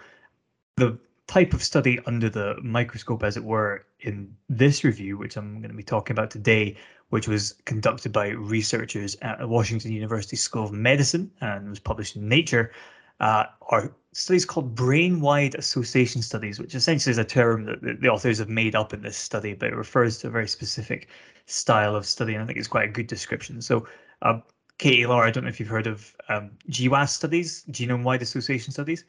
the 0.77 0.99
type 1.27 1.53
of 1.53 1.63
study 1.63 2.01
under 2.07 2.29
the 2.29 2.57
microscope, 2.63 3.23
as 3.23 3.37
it 3.37 3.45
were, 3.45 3.87
in 4.01 4.35
this 4.49 4.83
review, 4.83 5.19
which 5.19 5.37
I'm 5.37 5.61
going 5.61 5.71
to 5.71 5.77
be 5.77 5.83
talking 5.83 6.15
about 6.15 6.31
today, 6.31 6.77
which 7.11 7.29
was 7.29 7.55
conducted 7.67 8.13
by 8.13 8.29
researchers 8.29 9.17
at 9.23 9.49
Washington 9.49 9.93
University 9.93 10.37
School 10.37 10.65
of 10.65 10.73
Medicine 10.73 11.31
and 11.41 11.69
was 11.69 11.79
published 11.79 12.17
in 12.17 12.29
Nature, 12.29 12.73
uh, 13.21 13.45
are 13.69 13.93
studies 14.13 14.45
called 14.45 14.75
brain-wide 14.75 15.55
association 15.55 16.23
studies, 16.23 16.59
which 16.59 16.75
essentially 16.75 17.11
is 17.11 17.19
a 17.19 17.25
term 17.25 17.65
that 17.65 18.01
the, 18.01 18.09
authors 18.09 18.39
have 18.39 18.49
made 18.49 18.75
up 18.75 18.93
in 18.93 19.03
this 19.03 19.17
study, 19.17 19.55
but 19.55 19.69
it 19.69 19.77
refers 19.77 20.19
to 20.19 20.29
a 20.29 20.31
very 20.31 20.49
specific 20.49 21.09
style 21.51 21.97
of 21.97 22.07
study, 22.07 22.35
and 22.35 22.43
I 22.43 22.47
think 22.47 22.59
it's 22.59 22.69
quite 22.69 22.89
a 22.89 22.93
good 22.93 23.07
description. 23.07 23.61
So, 23.61 23.87
uh, 24.23 24.41
Katie, 24.79 25.07
Laura, 25.07 25.29
I 25.29 25.31
don't 25.31 25.45
know 25.45 25.51
if 25.51 25.61
you've 25.61 25.69
heard 25.69 25.87
of 25.87 26.15
um, 26.29 26.51
GWAS 26.71 27.11
studies, 27.11 27.65
genome-wide 27.71 28.23
association 28.23 28.73
studies. 28.73 29.05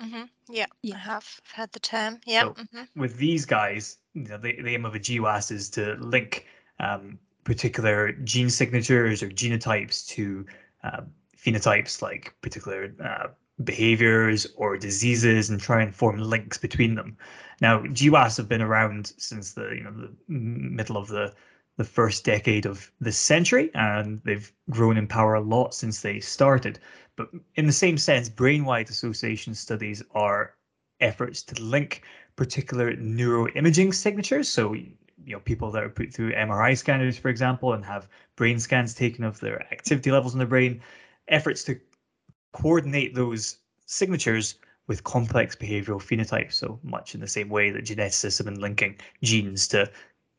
Mm-hmm. 0.00 0.22
Yeah, 0.50 0.66
yeah, 0.82 0.96
I 0.96 0.98
have 0.98 1.40
heard 1.54 1.70
the 1.72 1.80
term. 1.80 2.20
Yeah. 2.26 2.42
So 2.44 2.50
mm-hmm. 2.50 3.00
With 3.00 3.16
these 3.18 3.46
guys, 3.46 3.98
you 4.14 4.24
know, 4.24 4.38
the, 4.38 4.60
the 4.60 4.74
aim 4.74 4.84
of 4.84 4.94
a 4.94 4.98
GWAS 4.98 5.52
is 5.52 5.70
to 5.70 5.94
link 6.00 6.46
um, 6.80 7.18
particular 7.44 8.12
gene 8.24 8.50
signatures 8.50 9.22
or 9.22 9.28
genotypes 9.28 10.06
to 10.08 10.44
uh, 10.82 11.02
phenotypes 11.36 12.02
like 12.02 12.34
particular 12.42 12.92
uh, 13.04 13.28
behaviors 13.62 14.46
or 14.56 14.76
diseases 14.76 15.50
and 15.50 15.60
try 15.60 15.82
and 15.82 15.94
form 15.94 16.18
links 16.18 16.58
between 16.58 16.94
them. 16.94 17.16
Now, 17.60 17.80
GWAS 17.82 18.36
have 18.38 18.48
been 18.48 18.62
around 18.62 19.12
since 19.18 19.52
the 19.52 19.70
you 19.76 19.84
know 19.84 19.92
the 19.92 20.12
middle 20.28 20.96
of 20.96 21.08
the 21.08 21.32
the 21.82 21.88
first 21.88 22.24
decade 22.24 22.64
of 22.64 22.92
this 23.00 23.18
century, 23.18 23.68
and 23.74 24.20
they've 24.24 24.52
grown 24.70 24.96
in 24.96 25.06
power 25.08 25.34
a 25.34 25.40
lot 25.40 25.74
since 25.74 26.00
they 26.00 26.20
started. 26.20 26.78
But 27.16 27.28
in 27.56 27.66
the 27.66 27.72
same 27.72 27.98
sense, 27.98 28.28
brain-wide 28.28 28.88
association 28.88 29.52
studies 29.52 30.00
are 30.12 30.54
efforts 31.00 31.42
to 31.42 31.60
link 31.60 32.02
particular 32.36 32.94
neuroimaging 32.94 33.92
signatures. 33.92 34.48
So, 34.48 34.74
you 34.74 34.94
know, 35.26 35.40
people 35.40 35.72
that 35.72 35.82
are 35.82 35.88
put 35.88 36.14
through 36.14 36.34
MRI 36.34 36.78
scanners, 36.78 37.18
for 37.18 37.30
example, 37.30 37.72
and 37.72 37.84
have 37.84 38.06
brain 38.36 38.60
scans 38.60 38.94
taken 38.94 39.24
of 39.24 39.40
their 39.40 39.60
activity 39.72 40.12
levels 40.12 40.34
in 40.34 40.38
the 40.38 40.46
brain, 40.46 40.80
efforts 41.26 41.64
to 41.64 41.80
coordinate 42.52 43.12
those 43.16 43.58
signatures 43.86 44.54
with 44.86 45.02
complex 45.02 45.56
behavioral 45.56 46.00
phenotypes. 46.00 46.52
So 46.54 46.78
much 46.84 47.16
in 47.16 47.20
the 47.20 47.26
same 47.26 47.48
way 47.48 47.70
that 47.70 47.84
geneticists 47.84 48.38
have 48.38 48.46
been 48.46 48.60
linking 48.60 48.96
genes 49.22 49.66
to 49.68 49.90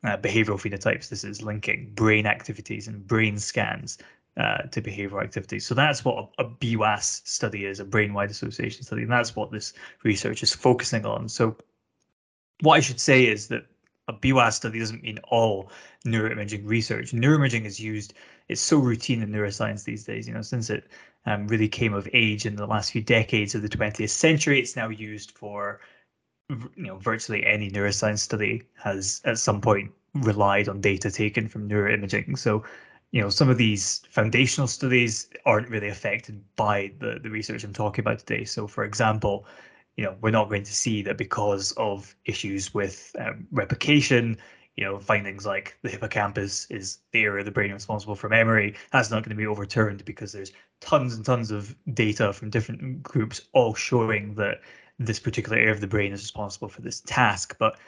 uh, 0.04 0.16
behavioral 0.18 0.60
phenotypes, 0.60 1.08
this 1.08 1.24
is 1.24 1.42
linking 1.42 1.90
brain 1.94 2.26
activities 2.26 2.88
and 2.88 3.06
brain 3.06 3.38
scans 3.38 3.98
uh, 4.36 4.62
to 4.62 4.82
behavioral 4.82 5.22
activities. 5.22 5.66
So 5.66 5.74
that's 5.74 6.04
what 6.04 6.30
a, 6.38 6.44
a 6.44 6.50
BWAS 6.50 7.26
study 7.26 7.66
is, 7.66 7.80
a 7.80 7.84
brain-wide 7.84 8.30
association 8.30 8.82
study, 8.82 9.02
and 9.02 9.12
that's 9.12 9.36
what 9.36 9.50
this 9.50 9.72
research 10.02 10.42
is 10.42 10.52
focusing 10.52 11.06
on. 11.06 11.28
So 11.28 11.56
what 12.60 12.74
I 12.74 12.80
should 12.80 13.00
say 13.00 13.26
is 13.26 13.48
that 13.48 13.66
a 14.08 14.12
BWAS 14.12 14.54
study 14.54 14.78
doesn't 14.78 15.02
mean 15.02 15.18
all 15.28 15.70
neuroimaging 16.06 16.62
research. 16.64 17.12
Neuroimaging 17.12 17.64
is 17.64 17.80
used, 17.80 18.14
it's 18.48 18.60
so 18.60 18.76
routine 18.78 19.22
in 19.22 19.30
neuroscience 19.30 19.84
these 19.84 20.04
days, 20.04 20.28
you 20.28 20.34
know, 20.34 20.42
since 20.42 20.68
it 20.68 20.88
um, 21.26 21.46
really 21.48 21.68
came 21.68 21.94
of 21.94 22.08
age 22.12 22.44
in 22.44 22.56
the 22.56 22.66
last 22.66 22.92
few 22.92 23.02
decades 23.02 23.54
of 23.54 23.62
the 23.62 23.68
20th 23.68 24.10
century, 24.10 24.60
it's 24.60 24.76
now 24.76 24.88
used 24.88 25.30
for 25.30 25.80
you 26.50 26.70
know 26.76 26.96
virtually 26.98 27.44
any 27.46 27.70
neuroscience 27.70 28.18
study 28.18 28.62
has 28.74 29.20
at 29.24 29.38
some 29.38 29.60
point 29.60 29.90
relied 30.14 30.68
on 30.68 30.80
data 30.80 31.10
taken 31.10 31.48
from 31.48 31.68
neuroimaging. 31.68 32.38
So, 32.38 32.62
you 33.10 33.20
know, 33.20 33.30
some 33.30 33.48
of 33.48 33.58
these 33.58 34.02
foundational 34.10 34.68
studies 34.68 35.28
aren't 35.44 35.68
really 35.68 35.88
affected 35.88 36.42
by 36.56 36.92
the, 36.98 37.18
the 37.22 37.30
research 37.30 37.64
I'm 37.64 37.72
talking 37.72 38.02
about 38.02 38.20
today. 38.20 38.44
So, 38.44 38.66
for 38.66 38.84
example, 38.84 39.46
you 39.96 40.04
know, 40.04 40.16
we're 40.20 40.30
not 40.30 40.48
going 40.48 40.64
to 40.64 40.72
see 40.72 41.02
that 41.02 41.18
because 41.18 41.72
of 41.72 42.14
issues 42.24 42.74
with 42.74 43.14
um, 43.18 43.46
replication, 43.52 44.36
you 44.76 44.84
know, 44.84 44.98
findings 44.98 45.46
like 45.46 45.76
the 45.82 45.90
hippocampus 45.90 46.66
is 46.70 46.98
the 47.12 47.22
area 47.22 47.40
of 47.40 47.44
the 47.44 47.52
brain 47.52 47.72
responsible 47.72 48.16
for 48.16 48.28
memory. 48.28 48.74
That's 48.92 49.10
not 49.10 49.22
going 49.22 49.30
to 49.30 49.40
be 49.40 49.46
overturned 49.46 50.04
because 50.04 50.32
there's 50.32 50.52
tons 50.80 51.14
and 51.14 51.24
tons 51.24 51.50
of 51.50 51.76
data 51.94 52.32
from 52.32 52.50
different 52.50 53.02
groups 53.02 53.42
all 53.52 53.74
showing 53.74 54.34
that 54.34 54.60
this 54.98 55.18
particular 55.18 55.58
area 55.58 55.72
of 55.72 55.80
the 55.80 55.86
brain 55.86 56.12
is 56.12 56.22
responsible 56.22 56.68
for 56.68 56.82
this 56.82 57.00
task. 57.00 57.56
But 57.58 57.78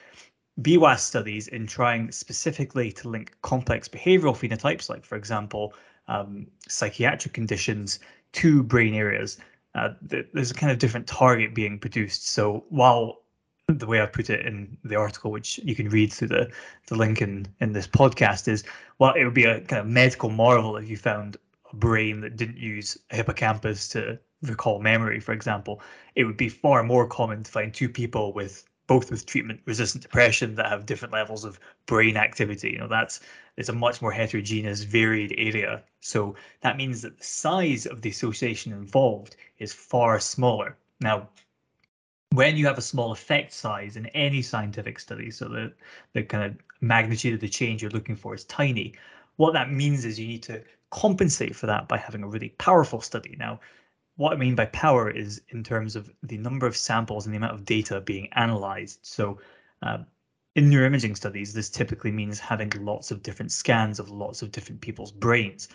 BWAS 0.62 1.00
studies 1.00 1.48
in 1.48 1.66
trying 1.66 2.10
specifically 2.10 2.90
to 2.92 3.08
link 3.08 3.36
complex 3.42 3.88
behavioral 3.88 4.36
phenotypes, 4.36 4.88
like 4.88 5.04
for 5.04 5.16
example, 5.16 5.75
um, 6.08 6.46
psychiatric 6.68 7.34
conditions 7.34 8.00
to 8.32 8.62
brain 8.62 8.94
areas, 8.94 9.38
uh, 9.75 9.90
th 10.08 10.26
there's 10.32 10.50
a 10.50 10.54
kind 10.54 10.72
of 10.72 10.78
different 10.78 11.06
target 11.06 11.54
being 11.54 11.78
produced. 11.78 12.28
So 12.28 12.64
while 12.70 13.22
the 13.68 13.86
way 13.86 14.00
I 14.00 14.06
put 14.06 14.30
it 14.30 14.46
in 14.46 14.78
the 14.84 14.96
article, 14.96 15.30
which 15.30 15.58
you 15.64 15.75
can 15.75 15.88
read 15.88 16.12
through 16.12 16.28
the, 16.28 16.50
the 16.86 16.94
link 16.94 17.20
in, 17.20 17.46
in 17.60 17.72
this 17.72 17.86
podcast, 17.86 18.48
is 18.48 18.64
well, 18.98 19.12
it 19.14 19.25
would 19.25 19.34
be 19.34 19.44
a 19.44 19.60
kind 19.60 19.80
of 19.80 19.86
medical 19.86 20.30
marvel 20.30 20.76
if 20.76 20.88
you 20.88 20.96
found 20.96 21.36
brain 21.75 22.20
that 22.20 22.37
didn't 22.37 22.58
use 22.58 22.99
a 23.11 23.16
hippocampus 23.16 23.88
to 23.88 24.18
recall 24.42 24.80
memory, 24.80 25.20
for 25.20 25.32
example. 25.32 25.80
It 26.14 26.25
would 26.25 26.37
be 26.37 26.49
far 26.49 26.83
more 26.83 27.07
common 27.07 27.42
to 27.42 27.50
find 27.50 27.72
two 27.72 27.88
people 27.88 28.33
with 28.33 28.64
both 28.87 29.11
with 29.11 29.26
treatment 29.26 29.61
resistant 29.64 30.02
depression 30.02 30.55
that 30.55 30.66
have 30.66 30.87
different 30.87 31.12
levels 31.12 31.44
of 31.44 31.59
brain 31.87 32.16
activity. 32.16 32.70
You 32.70 32.79
know, 32.79 32.88
that's 32.88 33.20
it's 33.57 33.68
a 33.68 33.72
much 33.72 34.00
more 34.00 34.12
heterogeneous, 34.12 34.83
varied 34.83 35.35
area. 35.37 35.83
So 36.00 36.37
that 36.61 36.76
means 36.76 37.02
that 37.02 37.18
the 37.18 37.24
size 37.24 37.87
of 37.87 38.02
the 38.02 38.11
association 38.11 38.72
involved 38.72 39.37
is 39.59 39.72
far 39.72 40.20
smaller. 40.20 40.76
Now, 41.00 41.29
when 42.31 42.57
you 42.57 42.66
have 42.66 42.79
a 42.79 42.83
small 42.83 43.12
effect 43.12 43.52
size 43.52 43.96
in 43.96 44.07
any 44.09 44.42
scientific 44.42 45.00
study, 45.00 45.31
so 45.31 45.48
the, 45.48 45.72
the 46.12 46.22
kind 46.22 46.44
of 46.44 46.57
magnitude 46.81 47.35
of 47.35 47.40
the 47.40 47.48
change 47.48 47.83
you're 47.83 47.90
looking 47.90 48.16
for 48.16 48.35
is 48.35 48.44
tiny, 48.44 48.94
what 49.37 49.53
that 49.53 49.70
means 49.70 50.05
is 50.05 50.18
you 50.18 50.27
need 50.27 50.42
to 50.44 50.62
compensate 50.90 51.55
for 51.55 51.66
that 51.66 51.88
by 51.88 51.99
having 51.99 52.22
a 52.22 52.29
really 52.29 52.51
powerful 52.59 53.01
study. 53.01 53.37
Now, 53.38 53.61
what 54.16 54.33
I 54.33 54.37
mean 54.37 54.55
by 54.55 54.66
power 54.66 55.11
is 55.11 55.42
in 55.51 55.62
terms 55.62 55.94
of 55.94 56.11
the 56.22 56.38
number 56.38 56.66
of 56.66 56.77
samples 56.77 57.27
and 57.27 57.35
the 57.35 57.37
amount 57.37 57.55
of 57.55 57.64
data 57.64 58.01
being 58.01 58.29
analyzed. 58.33 59.01
So 59.03 59.38
uh, 59.83 59.99
in 60.55 60.70
neuroimaging 60.70 61.16
studies, 61.16 61.53
this 61.53 61.68
typically 61.68 62.11
means 62.11 62.40
having 62.40 62.72
lots 62.81 63.11
of 63.11 63.22
different 63.22 63.53
scans 63.53 64.01
of 64.01 64.11
lots 64.11 64.40
of 64.40 64.53
different 64.53 64.81
people's 64.81 65.12
brains. 65.12 65.68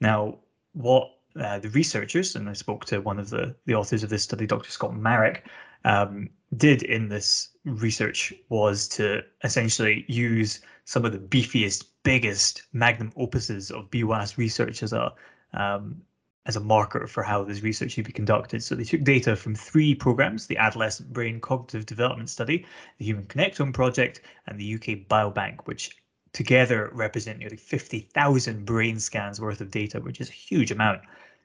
Now, 0.00 0.38
what 0.72 1.10
uh, 1.40 1.58
the 1.58 1.70
researchers, 1.70 2.36
and 2.36 2.48
I 2.48 2.52
spoke 2.52 2.84
to 2.86 3.00
one 3.00 3.18
of 3.18 3.30
the, 3.30 3.54
the 3.64 3.74
authors 3.74 4.02
of 4.02 4.10
this 4.10 4.22
study, 4.22 4.46
Dr. 4.46 4.70
Scott 4.70 4.94
Marek, 4.94 5.46
um, 5.84 6.28
did 6.56 6.82
in 6.82 7.08
this 7.08 7.48
research 7.64 8.32
was 8.48 8.88
to 8.88 9.22
essentially 9.42 10.04
use 10.08 10.60
some 10.86 11.04
of 11.04 11.12
the 11.12 11.18
beefiest, 11.18 11.84
biggest 12.04 12.62
magnum 12.72 13.12
opuses 13.18 13.70
of 13.70 13.90
BWAS 13.90 14.38
research 14.38 14.82
as 14.82 14.92
a 14.92 15.12
um, 15.52 16.00
as 16.46 16.54
a 16.54 16.60
marker 16.60 17.08
for 17.08 17.24
how 17.24 17.42
this 17.42 17.62
research 17.62 17.90
should 17.92 18.04
be 18.04 18.12
conducted. 18.12 18.62
So 18.62 18.76
they 18.76 18.84
took 18.84 19.02
data 19.02 19.34
from 19.34 19.56
three 19.56 19.96
programs, 19.96 20.46
the 20.46 20.56
Adolescent 20.56 21.12
Brain 21.12 21.40
Cognitive 21.40 21.86
Development 21.86 22.30
Study, 22.30 22.64
the 22.98 23.04
Human 23.04 23.24
Connectome 23.24 23.74
Project, 23.74 24.20
and 24.46 24.58
the 24.58 24.74
UK 24.74 25.08
Biobank, 25.08 25.66
which 25.66 25.90
together 26.32 26.90
represent 26.92 27.40
nearly 27.40 27.56
50,000 27.56 28.64
brain 28.64 29.00
scans 29.00 29.40
worth 29.40 29.60
of 29.60 29.72
data, 29.72 30.00
which 30.00 30.20
is 30.20 30.28
a 30.28 30.32
huge 30.32 30.70
amount. 30.70 31.00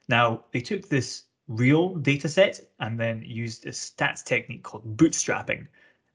Now, 0.08 0.44
they 0.52 0.60
took 0.60 0.88
this 0.88 1.24
real 1.48 1.96
data 1.96 2.28
set 2.28 2.60
and 2.78 3.00
then 3.00 3.24
used 3.26 3.66
a 3.66 3.70
stats 3.70 4.22
technique 4.22 4.62
called 4.62 4.96
bootstrapping. 4.96 5.66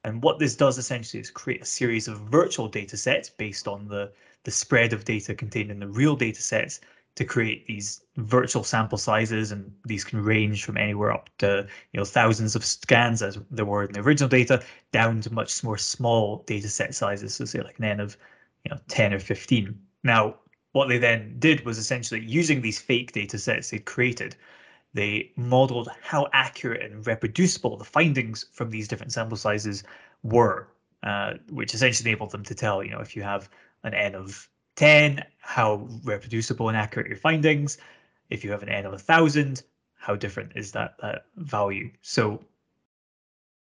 And 0.07 0.23
what 0.23 0.39
this 0.39 0.55
does 0.55 0.77
essentially 0.77 1.19
is 1.19 1.29
create 1.29 1.61
a 1.61 1.65
series 1.65 2.07
of 2.07 2.21
virtual 2.21 2.69
data 2.69 2.95
sets 2.95 3.29
based 3.29 3.67
on 3.67 3.89
the, 3.89 4.09
the 4.45 4.51
spread 4.51 4.93
of 4.93 5.03
data 5.03 5.35
contained 5.35 5.69
in 5.69 5.81
the 5.81 5.87
real 5.89 6.15
data 6.15 6.41
sets 6.41 6.79
to 7.15 7.25
create 7.25 7.67
these 7.67 7.99
virtual 8.15 8.63
sample 8.63 8.97
sizes. 8.97 9.51
And 9.51 9.69
these 9.83 10.05
can 10.05 10.23
range 10.23 10.63
from 10.63 10.77
anywhere 10.77 11.11
up 11.11 11.29
to 11.39 11.67
you 11.91 11.97
know 11.99 12.05
thousands 12.05 12.55
of 12.55 12.63
scans 12.63 13.21
as 13.21 13.37
there 13.51 13.65
were 13.65 13.83
in 13.83 13.91
the 13.91 13.99
original 13.99 14.29
data 14.29 14.63
down 14.93 15.19
to 15.21 15.33
much 15.33 15.61
more 15.61 15.77
small 15.77 16.41
data 16.47 16.69
set 16.69 16.95
sizes. 16.95 17.35
So 17.35 17.43
say 17.43 17.59
like 17.59 17.77
an 17.77 17.83
n 17.83 17.99
of 17.99 18.15
you 18.63 18.71
know 18.71 18.79
10 18.87 19.13
or 19.13 19.19
15 19.19 19.77
now 20.03 20.35
what 20.71 20.87
they 20.87 20.97
then 20.97 21.35
did 21.39 21.65
was 21.65 21.77
essentially 21.77 22.21
using 22.21 22.61
these 22.61 22.79
fake 22.79 23.11
data 23.11 23.37
sets 23.37 23.71
they 23.71 23.79
created 23.79 24.35
they 24.93 25.31
modeled 25.35 25.89
how 26.01 26.27
accurate 26.33 26.91
and 26.91 27.05
reproducible 27.05 27.77
the 27.77 27.83
findings 27.85 28.45
from 28.51 28.69
these 28.69 28.87
different 28.87 29.13
sample 29.13 29.37
sizes 29.37 29.83
were 30.23 30.67
uh, 31.03 31.33
which 31.51 31.73
essentially 31.73 32.09
enabled 32.09 32.31
them 32.31 32.43
to 32.43 32.55
tell 32.55 32.83
you 32.83 32.91
know 32.91 32.99
if 32.99 33.15
you 33.15 33.23
have 33.23 33.49
an 33.83 33.93
n 33.93 34.15
of 34.15 34.49
10, 34.77 35.23
how 35.39 35.87
reproducible 36.03 36.69
and 36.69 36.77
accurate 36.77 37.07
your 37.07 37.17
findings. 37.17 37.79
If 38.29 38.43
you 38.43 38.51
have 38.51 38.63
an 38.63 38.69
n 38.69 38.85
of 38.85 38.91
1,000, 38.91 39.63
how 39.95 40.15
different 40.15 40.53
is 40.55 40.71
that, 40.71 40.95
that 41.01 41.25
value? 41.35 41.91
So 42.01 42.43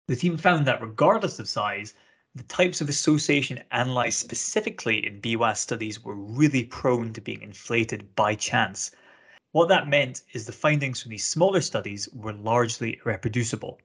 the 0.07 0.15
team 0.15 0.37
found 0.37 0.67
that 0.67 0.81
regardless 0.81 1.39
of 1.39 1.47
size, 1.47 1.93
the 2.35 2.43
types 2.43 2.81
of 2.81 2.89
association 2.89 3.63
analyzed 3.71 4.19
specifically 4.19 5.05
in 5.05 5.21
BWAS 5.21 5.57
studies 5.57 6.03
were 6.03 6.15
really 6.15 6.65
prone 6.65 7.13
to 7.13 7.21
being 7.21 7.41
inflated 7.41 8.13
by 8.15 8.35
chance. 8.35 8.91
What 9.51 9.69
that 9.69 9.87
meant 9.87 10.21
is 10.33 10.45
the 10.45 10.51
findings 10.51 11.01
from 11.01 11.11
these 11.11 11.25
smaller 11.25 11.61
studies 11.61 12.09
were 12.13 12.33
largely 12.33 12.99
reproducible. 13.05 13.79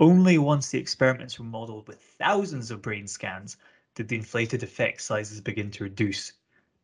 Only 0.00 0.38
once 0.38 0.70
the 0.70 0.78
experiments 0.78 1.38
were 1.38 1.44
modeled 1.44 1.86
with 1.86 2.00
thousands 2.00 2.70
of 2.70 2.82
brain 2.82 3.06
scans 3.06 3.56
did 3.94 4.08
the 4.08 4.16
inflated 4.16 4.62
effect 4.62 5.02
sizes 5.02 5.40
begin 5.40 5.70
to 5.72 5.84
reduce. 5.84 6.32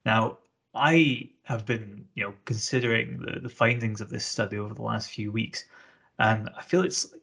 Now, 0.04 0.38
I 0.74 1.30
have 1.44 1.64
been, 1.64 2.06
you 2.14 2.24
know, 2.24 2.34
considering 2.44 3.18
the, 3.18 3.40
the 3.40 3.48
findings 3.48 4.00
of 4.00 4.10
this 4.10 4.26
study 4.26 4.58
over 4.58 4.74
the 4.74 4.82
last 4.82 5.10
few 5.10 5.32
weeks, 5.32 5.64
and 6.18 6.50
I 6.56 6.62
feel 6.62 6.82
it's, 6.82 7.14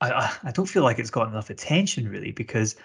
I, 0.00 0.38
I 0.44 0.52
don't 0.52 0.68
feel 0.68 0.84
like 0.84 0.98
it's 0.98 1.10
got 1.10 1.28
enough 1.28 1.50
attention 1.50 2.08
really 2.08 2.30
because 2.30 2.76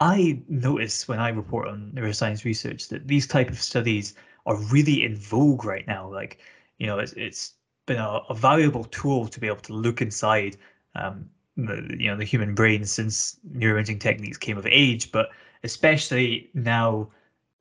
I 0.00 0.42
notice 0.48 1.06
when 1.06 1.20
I 1.20 1.28
report 1.28 1.68
on 1.68 1.92
neuroscience 1.94 2.44
research 2.44 2.88
that 2.88 3.06
these 3.06 3.26
type 3.26 3.48
of 3.48 3.60
studies 3.60 4.14
are 4.46 4.56
really 4.56 5.04
in 5.04 5.16
vogue 5.16 5.64
right 5.64 5.86
now. 5.86 6.10
Like, 6.12 6.40
you 6.78 6.86
know, 6.86 6.98
it's 6.98 7.12
it's 7.14 7.54
been 7.86 7.98
a, 7.98 8.20
a 8.28 8.34
valuable 8.34 8.84
tool 8.84 9.28
to 9.28 9.40
be 9.40 9.46
able 9.46 9.56
to 9.58 9.72
look 9.74 10.00
inside, 10.00 10.56
um, 10.94 11.28
the, 11.56 11.96
you 11.98 12.10
know, 12.10 12.16
the 12.16 12.24
human 12.24 12.54
brain 12.54 12.84
since 12.84 13.38
neuroimaging 13.56 14.00
techniques 14.00 14.38
came 14.38 14.58
of 14.58 14.66
age, 14.66 15.12
but 15.12 15.30
especially 15.62 16.50
now. 16.54 17.08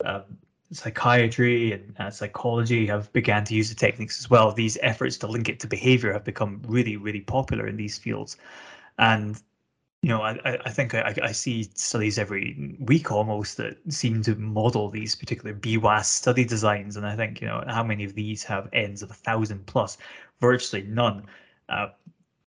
Um, 0.03 0.37
psychiatry 0.71 1.71
and 1.71 1.93
uh, 1.99 2.09
psychology 2.09 2.87
have 2.87 3.11
began 3.13 3.43
to 3.45 3.53
use 3.53 3.69
the 3.69 3.75
techniques 3.75 4.19
as 4.19 4.29
well. 4.29 4.51
These 4.51 4.77
efforts 4.81 5.17
to 5.17 5.27
link 5.27 5.47
it 5.47 5.59
to 5.59 5.67
behavior 5.67 6.11
have 6.11 6.23
become 6.23 6.61
really, 6.67 6.97
really 6.97 7.21
popular 7.21 7.67
in 7.67 7.77
these 7.77 7.97
fields. 7.97 8.37
And 8.97 9.39
you 10.03 10.09
know, 10.09 10.21
I, 10.21 10.59
I 10.65 10.69
think 10.69 10.93
I, 10.93 11.15
I 11.23 11.31
see 11.31 11.63
studies 11.75 12.19
every 12.19 12.75
week 12.81 13.09
almost 13.09 13.55
that 13.55 13.77
seem 13.87 14.21
to 14.23 14.35
model 14.35 14.89
these 14.89 15.15
particular 15.15 15.55
BWAS 15.55 16.05
study 16.05 16.43
designs. 16.43 16.97
And 16.97 17.05
I 17.05 17.15
think, 17.15 17.39
you 17.39 17.47
know, 17.47 17.63
how 17.69 17.83
many 17.83 18.03
of 18.03 18.13
these 18.13 18.43
have 18.43 18.67
ends 18.73 19.01
of 19.01 19.11
a 19.11 19.13
thousand 19.13 19.65
plus? 19.65 19.97
Virtually 20.41 20.81
none. 20.83 21.25
Uh, 21.69 21.87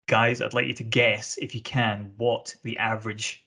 guys, 0.09 0.43
I'd 0.43 0.55
like 0.55 0.67
you 0.67 0.75
to 0.75 0.83
guess, 0.83 1.39
if 1.41 1.55
you 1.55 1.61
can, 1.61 2.11
what 2.17 2.53
the 2.65 2.77
average 2.79 3.47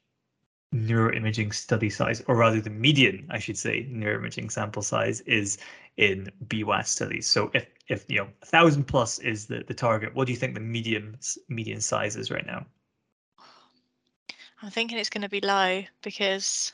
neuroimaging 0.74 1.54
study 1.54 1.90
size, 1.90 2.24
or 2.28 2.38
rather 2.38 2.62
the 2.62 2.70
median, 2.70 3.28
I 3.30 3.40
should 3.40 3.58
say, 3.58 3.84
neuroimaging 3.92 4.50
sample 4.50 4.82
size 4.82 5.20
is 5.22 5.58
in 5.98 6.32
BWAS 6.48 6.88
studies. 6.88 7.28
So 7.28 7.52
if 7.54 7.68
if 7.90 8.06
you 8.08 8.20
know 8.20 8.30
a 8.42 8.46
thousand 8.46 8.86
plus 8.86 9.20
is 9.20 9.48
the 9.48 9.66
the 9.68 9.74
target, 9.74 10.16
what 10.16 10.26
do 10.26 10.32
you 10.32 10.40
think 10.40 10.54
the 10.54 10.62
median 10.62 11.20
median 11.50 11.82
size 11.82 12.16
is 12.16 12.32
right 12.32 12.46
now? 12.46 12.66
I'm 14.62 14.70
thinking 14.70 14.98
it's 14.98 15.10
going 15.10 15.22
to 15.22 15.30
be 15.30 15.42
low 15.42 15.84
because 16.02 16.74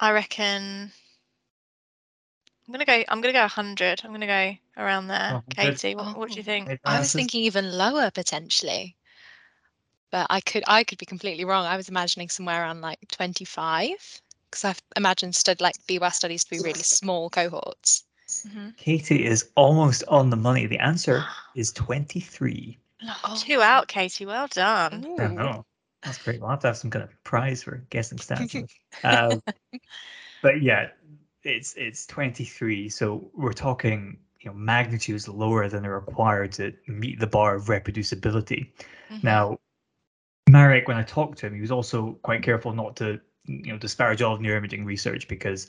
I 0.00 0.12
reckon 0.12 0.92
I'm 2.68 2.72
gonna 2.72 2.84
go. 2.84 3.02
I'm 3.08 3.22
gonna 3.22 3.32
go 3.32 3.40
100. 3.40 4.02
I'm 4.04 4.12
gonna 4.12 4.26
go 4.26 4.82
around 4.82 5.08
there. 5.08 5.42
Katie, 5.56 5.94
what, 5.94 6.18
what 6.18 6.30
do 6.30 6.36
you 6.36 6.42
think? 6.42 6.78
I 6.84 6.98
was 6.98 7.12
thinking 7.14 7.42
even 7.42 7.72
lower 7.78 8.10
potentially, 8.10 8.94
but 10.10 10.26
I 10.28 10.42
could 10.42 10.64
I 10.66 10.84
could 10.84 10.98
be 10.98 11.06
completely 11.06 11.46
wrong. 11.46 11.64
I 11.64 11.78
was 11.78 11.88
imagining 11.88 12.28
somewhere 12.28 12.60
around 12.60 12.82
like 12.82 12.98
25 13.10 14.20
because 14.50 14.64
I've 14.64 14.82
imagined 14.96 15.34
stud 15.34 15.62
like 15.62 15.76
BWAS 15.88 16.12
studies 16.12 16.44
to 16.44 16.50
be 16.50 16.60
really 16.60 16.82
small 16.82 17.30
cohorts. 17.30 18.04
Mm-hmm. 18.46 18.68
Katie 18.76 19.24
is 19.24 19.48
almost 19.54 20.04
on 20.08 20.28
the 20.28 20.36
money. 20.36 20.66
The 20.66 20.78
answer 20.78 21.24
is 21.54 21.72
23. 21.72 22.78
Oh, 23.24 23.36
two 23.38 23.62
out, 23.62 23.88
Katie. 23.88 24.26
Well 24.26 24.46
done. 24.48 25.06
Ooh. 25.06 25.22
I 25.22 25.28
know. 25.28 25.64
That's 26.02 26.22
great. 26.22 26.40
We'll 26.40 26.50
have 26.50 26.60
to 26.60 26.68
have 26.68 26.76
some 26.76 26.90
kind 26.90 27.02
of 27.02 27.10
prize 27.24 27.62
for 27.62 27.84
guessing 27.90 28.18
stats. 28.18 28.68
um, 29.04 29.42
but 30.42 30.62
yeah, 30.62 30.88
it's 31.44 31.74
it's 31.76 32.06
23 32.06 32.88
so 32.88 33.30
we're 33.34 33.52
talking 33.52 34.18
you 34.40 34.50
know 34.50 34.56
magnitudes 34.56 35.28
lower 35.28 35.68
than 35.68 35.86
are 35.86 36.00
required 36.00 36.52
to 36.52 36.72
meet 36.86 37.18
the 37.20 37.26
bar 37.26 37.56
of 37.56 37.66
reproducibility 37.66 38.70
mm-hmm. 39.10 39.18
now 39.22 39.58
marek 40.48 40.88
when 40.88 40.96
i 40.96 41.02
talked 41.02 41.38
to 41.38 41.46
him 41.46 41.54
he 41.54 41.60
was 41.60 41.70
also 41.70 42.18
quite 42.22 42.42
careful 42.42 42.72
not 42.72 42.96
to 42.96 43.20
you 43.46 43.72
know 43.72 43.78
disparage 43.78 44.20
all 44.20 44.34
of 44.34 44.40
neuroimaging 44.40 44.84
research 44.84 45.28
because 45.28 45.68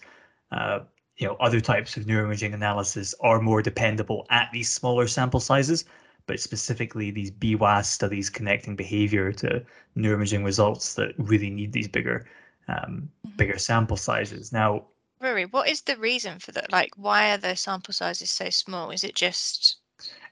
uh, 0.52 0.80
you 1.18 1.28
know 1.28 1.36
other 1.36 1.62
types 1.62 1.96
of 1.98 2.06
neuroimaging 2.06 2.54
analysis 2.54 3.14
are 3.22 3.40
more 3.40 3.62
dependable 3.62 4.26
at 4.32 4.50
these 4.52 4.70
smaller 4.70 5.08
sample 5.08 5.40
sizes 5.40 5.86
but 6.28 6.40
specifically 6.40 7.12
these 7.12 7.32
BWAS 7.32 7.86
studies 7.86 8.30
connecting 8.30 8.76
behavior 8.76 9.32
to 9.34 9.64
neuroimaging 9.98 10.44
results 10.44 10.94
that 10.96 11.14
really 11.18 11.50
need 11.50 11.74
these 11.74 11.88
bigger 11.88 12.28
um, 12.68 13.10
mm-hmm. 13.26 13.36
bigger 13.38 13.58
sample 13.58 13.98
sizes 13.98 14.52
now 14.52 14.86
Rory, 15.22 15.46
what 15.46 15.68
is 15.68 15.82
the 15.82 15.98
reason 15.98 16.40
for 16.40 16.54
that? 16.54 16.72
Like, 16.72 16.92
why 16.96 17.32
are 17.32 17.38
the 17.38 17.56
sample 17.56 17.94
sizes 17.94 18.32
so 18.32 18.50
small? 18.50 18.92
Is 18.92 19.04
it 19.04 19.16
just? 19.16 19.78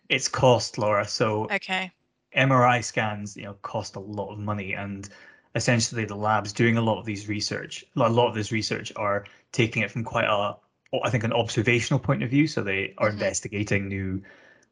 It's 0.07 0.29
cost, 0.29 0.77
Laura. 0.77 1.05
So 1.05 1.47
okay, 1.51 1.91
MRI 2.35 2.83
scans, 2.83 3.35
you 3.35 3.43
know, 3.43 3.53
cost 3.63 3.95
a 3.95 3.99
lot 3.99 4.31
of 4.31 4.39
money, 4.39 4.73
and 4.73 5.09
essentially 5.55 6.05
the 6.05 6.15
labs 6.15 6.53
doing 6.53 6.77
a 6.77 6.81
lot 6.81 6.99
of 6.99 7.05
these 7.05 7.27
research, 7.27 7.83
a 7.97 8.09
lot 8.09 8.29
of 8.29 8.35
this 8.35 8.51
research 8.51 8.93
are 8.95 9.25
taking 9.51 9.81
it 9.81 9.91
from 9.91 10.05
quite 10.05 10.25
a, 10.25 10.55
I 11.03 11.09
think, 11.09 11.25
an 11.25 11.33
observational 11.33 11.99
point 11.99 12.23
of 12.23 12.29
view. 12.29 12.47
So 12.47 12.63
they 12.63 12.93
are 12.97 13.07
mm-hmm. 13.07 13.17
investigating 13.17 13.89
new 13.89 14.21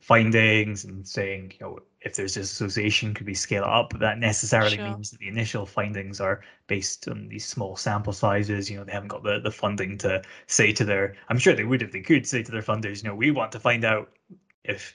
findings 0.06 0.86
and 0.86 1.08
saying, 1.08 1.52
you 1.60 1.66
know, 1.66 1.80
if 2.02 2.16
there's 2.16 2.36
this 2.36 2.52
association, 2.52 3.12
could 3.12 3.26
we 3.26 3.34
scale 3.34 3.64
it 3.64 3.70
up? 3.70 3.90
But 3.90 4.02
that 4.02 4.20
necessarily 4.20 4.76
sure. 4.76 4.86
means 4.86 5.10
that 5.10 5.20
the 5.20 5.28
initial 5.28 5.66
findings 5.66 6.22
are 6.22 6.42
based 6.68 7.08
on 7.08 7.28
these 7.28 7.44
small 7.44 7.76
sample 7.76 8.14
sizes. 8.14 8.70
You 8.70 8.78
know, 8.78 8.84
they 8.84 8.92
haven't 8.92 9.08
got 9.08 9.24
the, 9.24 9.40
the 9.40 9.50
funding 9.50 9.98
to 10.00 10.22
say 10.46 10.72
to 10.74 10.86
their, 10.86 11.16
I'm 11.30 11.40
sure 11.40 11.56
they 11.56 11.64
would 11.64 11.82
if 11.82 11.92
they 11.92 12.02
could 12.02 12.28
say 12.28 12.44
to 12.44 12.52
their 12.52 12.62
funders, 12.62 13.02
you 13.02 13.10
know, 13.10 13.16
we 13.16 13.32
want 13.32 13.52
to 13.54 13.60
find 13.60 13.84
out 13.84 14.12
if 14.64 14.94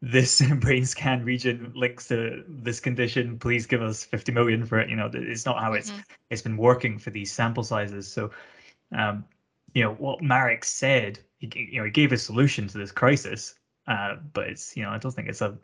this 0.00 0.40
brain 0.60 0.86
scan 0.86 1.24
region 1.24 1.72
links 1.74 2.06
to 2.08 2.44
this 2.48 2.78
condition 2.78 3.38
please 3.38 3.66
give 3.66 3.82
us 3.82 4.04
50 4.04 4.32
million 4.32 4.66
for 4.66 4.80
it 4.80 4.90
you 4.90 4.96
know 4.96 5.08
it's 5.14 5.46
not 5.46 5.60
how 5.60 5.74
it's 5.74 5.90
mm-hmm. 5.90 6.00
it's 6.28 6.42
been 6.42 6.56
working 6.56 6.98
for 6.98 7.10
these 7.10 7.30
sample 7.30 7.62
sizes 7.62 8.10
so 8.10 8.28
um 8.96 9.24
you 9.74 9.84
know 9.84 9.92
what 9.94 10.20
marek 10.20 10.64
said 10.64 11.20
he, 11.38 11.68
you 11.70 11.78
know 11.78 11.84
he 11.84 11.90
gave 11.92 12.10
a 12.10 12.18
solution 12.18 12.66
to 12.66 12.78
this 12.78 12.90
crisis 12.90 13.54
uh, 13.86 14.16
but 14.32 14.48
it's 14.48 14.76
you 14.76 14.82
know 14.82 14.90
I 14.90 14.98
don't 14.98 15.12
think 15.12 15.28
it's 15.28 15.40
a 15.40 15.58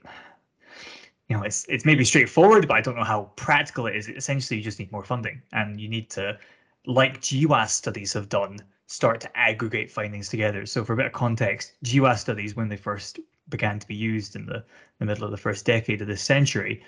you 1.28 1.36
know 1.36 1.42
it's 1.42 1.66
it's 1.68 1.84
maybe 1.84 2.04
straightforward, 2.04 2.66
but 2.68 2.76
I 2.76 2.80
don't 2.80 2.96
know 2.96 3.04
how 3.04 3.30
practical 3.36 3.86
it 3.86 3.96
is. 3.96 4.08
Essentially, 4.08 4.58
you 4.58 4.64
just 4.64 4.78
need 4.78 4.92
more 4.92 5.04
funding, 5.04 5.42
and 5.52 5.80
you 5.80 5.88
need 5.88 6.10
to, 6.10 6.38
like 6.86 7.20
GWAS 7.20 7.70
studies 7.70 8.12
have 8.12 8.28
done, 8.28 8.58
start 8.86 9.20
to 9.20 9.36
aggregate 9.36 9.90
findings 9.90 10.28
together. 10.28 10.66
So 10.66 10.84
for 10.84 10.94
a 10.94 10.96
bit 10.96 11.06
of 11.06 11.12
context, 11.12 11.74
GWAS 11.84 12.18
studies 12.18 12.56
when 12.56 12.68
they 12.68 12.76
first 12.76 13.20
began 13.48 13.78
to 13.78 13.86
be 13.86 13.94
used 13.94 14.36
in 14.36 14.46
the, 14.46 14.64
the 14.98 15.04
middle 15.04 15.24
of 15.24 15.30
the 15.30 15.36
first 15.36 15.64
decade 15.64 16.02
of 16.02 16.08
this 16.08 16.22
century 16.22 16.82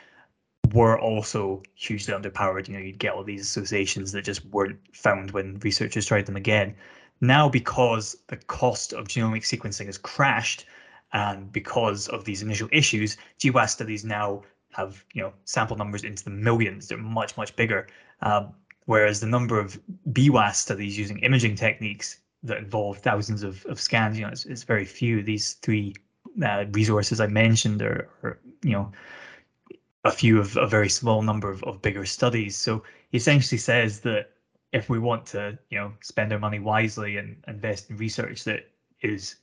were 0.73 0.99
also 0.99 1.63
hugely 1.75 2.15
underpowered. 2.15 2.69
You 2.69 2.75
know, 2.75 2.81
you'd 2.81 2.99
get 2.99 3.13
all 3.13 3.25
these 3.25 3.43
associations 3.43 4.13
that 4.13 4.25
just 4.25 4.45
weren't 4.47 4.79
found 4.93 5.31
when 5.33 5.59
researchers 5.61 6.07
tried 6.07 6.27
them 6.27 6.37
again. 6.37 6.75
Now, 7.21 7.49
because 7.49 8.17
the 8.29 8.37
cost 8.37 8.93
of 8.93 9.09
genomic 9.09 9.43
sequencing 9.43 9.87
has 9.87 9.99
crashed, 9.99 10.67
and 11.13 11.51
because 11.53 12.09
of 12.09 12.25
these 12.25 12.43
initial 12.43 12.69
issues, 12.73 13.17
GWAS 13.39 13.71
studies 13.71 14.05
now 14.05 14.43
have 14.73 15.05
you 15.13 15.23
know 15.23 15.33
sample 15.45 15.77
numbers 15.77 16.05
into 16.05 16.25
the 16.25 16.31
millions. 16.31 16.89
They're 16.89 16.99
much 16.99 17.37
much 17.37 17.55
bigger. 17.57 17.87
Um, 18.23 18.55
whereas 18.87 19.21
the 19.21 19.27
number 19.27 19.59
of 19.59 19.81
BWAS 20.13 20.57
studies 20.57 20.99
using 20.99 21.19
imaging 21.21 21.55
techniques 21.57 22.21
that 22.43 22.59
involve 22.59 22.99
thousands 22.99 23.43
of, 23.43 23.65
of 23.67 23.81
scans, 23.81 24.19
you 24.19 24.25
know, 24.25 24.31
it's, 24.31 24.47
it's 24.47 24.63
very 24.63 24.85
few. 24.85 25.23
These 25.23 25.55
three 25.55 25.95
uh, 26.43 26.65
resources 26.73 27.21
I 27.21 27.27
mentioned 27.27 27.83
are, 27.83 28.09
are, 28.23 28.39
you 28.63 28.73
know, 28.73 28.93
a 30.05 30.11
few 30.11 30.41
of 30.41 30.57
a 30.57 30.67
very 30.67 30.89
small 30.89 31.23
number 31.23 31.51
of, 31.51 31.63
of 31.65 31.83
bigger 31.83 32.07
studies. 32.07 32.57
So 32.57 32.83
he 33.11 33.19
essentially 33.19 33.59
says 33.59 34.01
that 34.01 34.31
if 34.73 34.89
we 34.89 34.99
want 34.99 35.27
to, 35.27 35.59
you 35.69 35.79
know, 35.79 35.93
spend 36.01 36.33
our 36.33 36.39
money 36.39 36.59
wisely 36.59 37.17
and 37.17 37.37
invest 37.47 37.91
in 37.91 37.97
research 37.97 38.45
that 38.45 38.71
is 39.03 39.37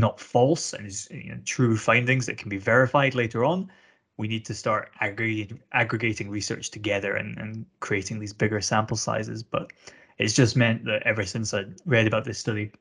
not 0.00 0.20
false 0.20 0.72
and 0.72 0.86
is 0.86 1.08
you 1.10 1.30
know, 1.30 1.40
true 1.44 1.76
findings 1.76 2.26
that 2.26 2.38
can 2.38 2.48
be 2.48 2.58
verified 2.58 3.14
later 3.14 3.44
on, 3.44 3.70
we 4.16 4.28
need 4.28 4.44
to 4.46 4.54
start 4.54 4.90
aggregating 5.00 5.60
aggregating 5.72 6.30
research 6.30 6.70
together 6.70 7.14
and, 7.16 7.38
and 7.38 7.66
creating 7.80 8.18
these 8.18 8.32
bigger 8.32 8.60
sample 8.60 8.96
sizes. 8.96 9.42
But 9.42 9.72
it's 10.18 10.34
just 10.34 10.56
meant 10.56 10.84
that 10.84 11.02
ever 11.02 11.24
since 11.24 11.52
I 11.52 11.64
read 11.84 12.06
about 12.06 12.24
this 12.24 12.38
study, 12.38 12.72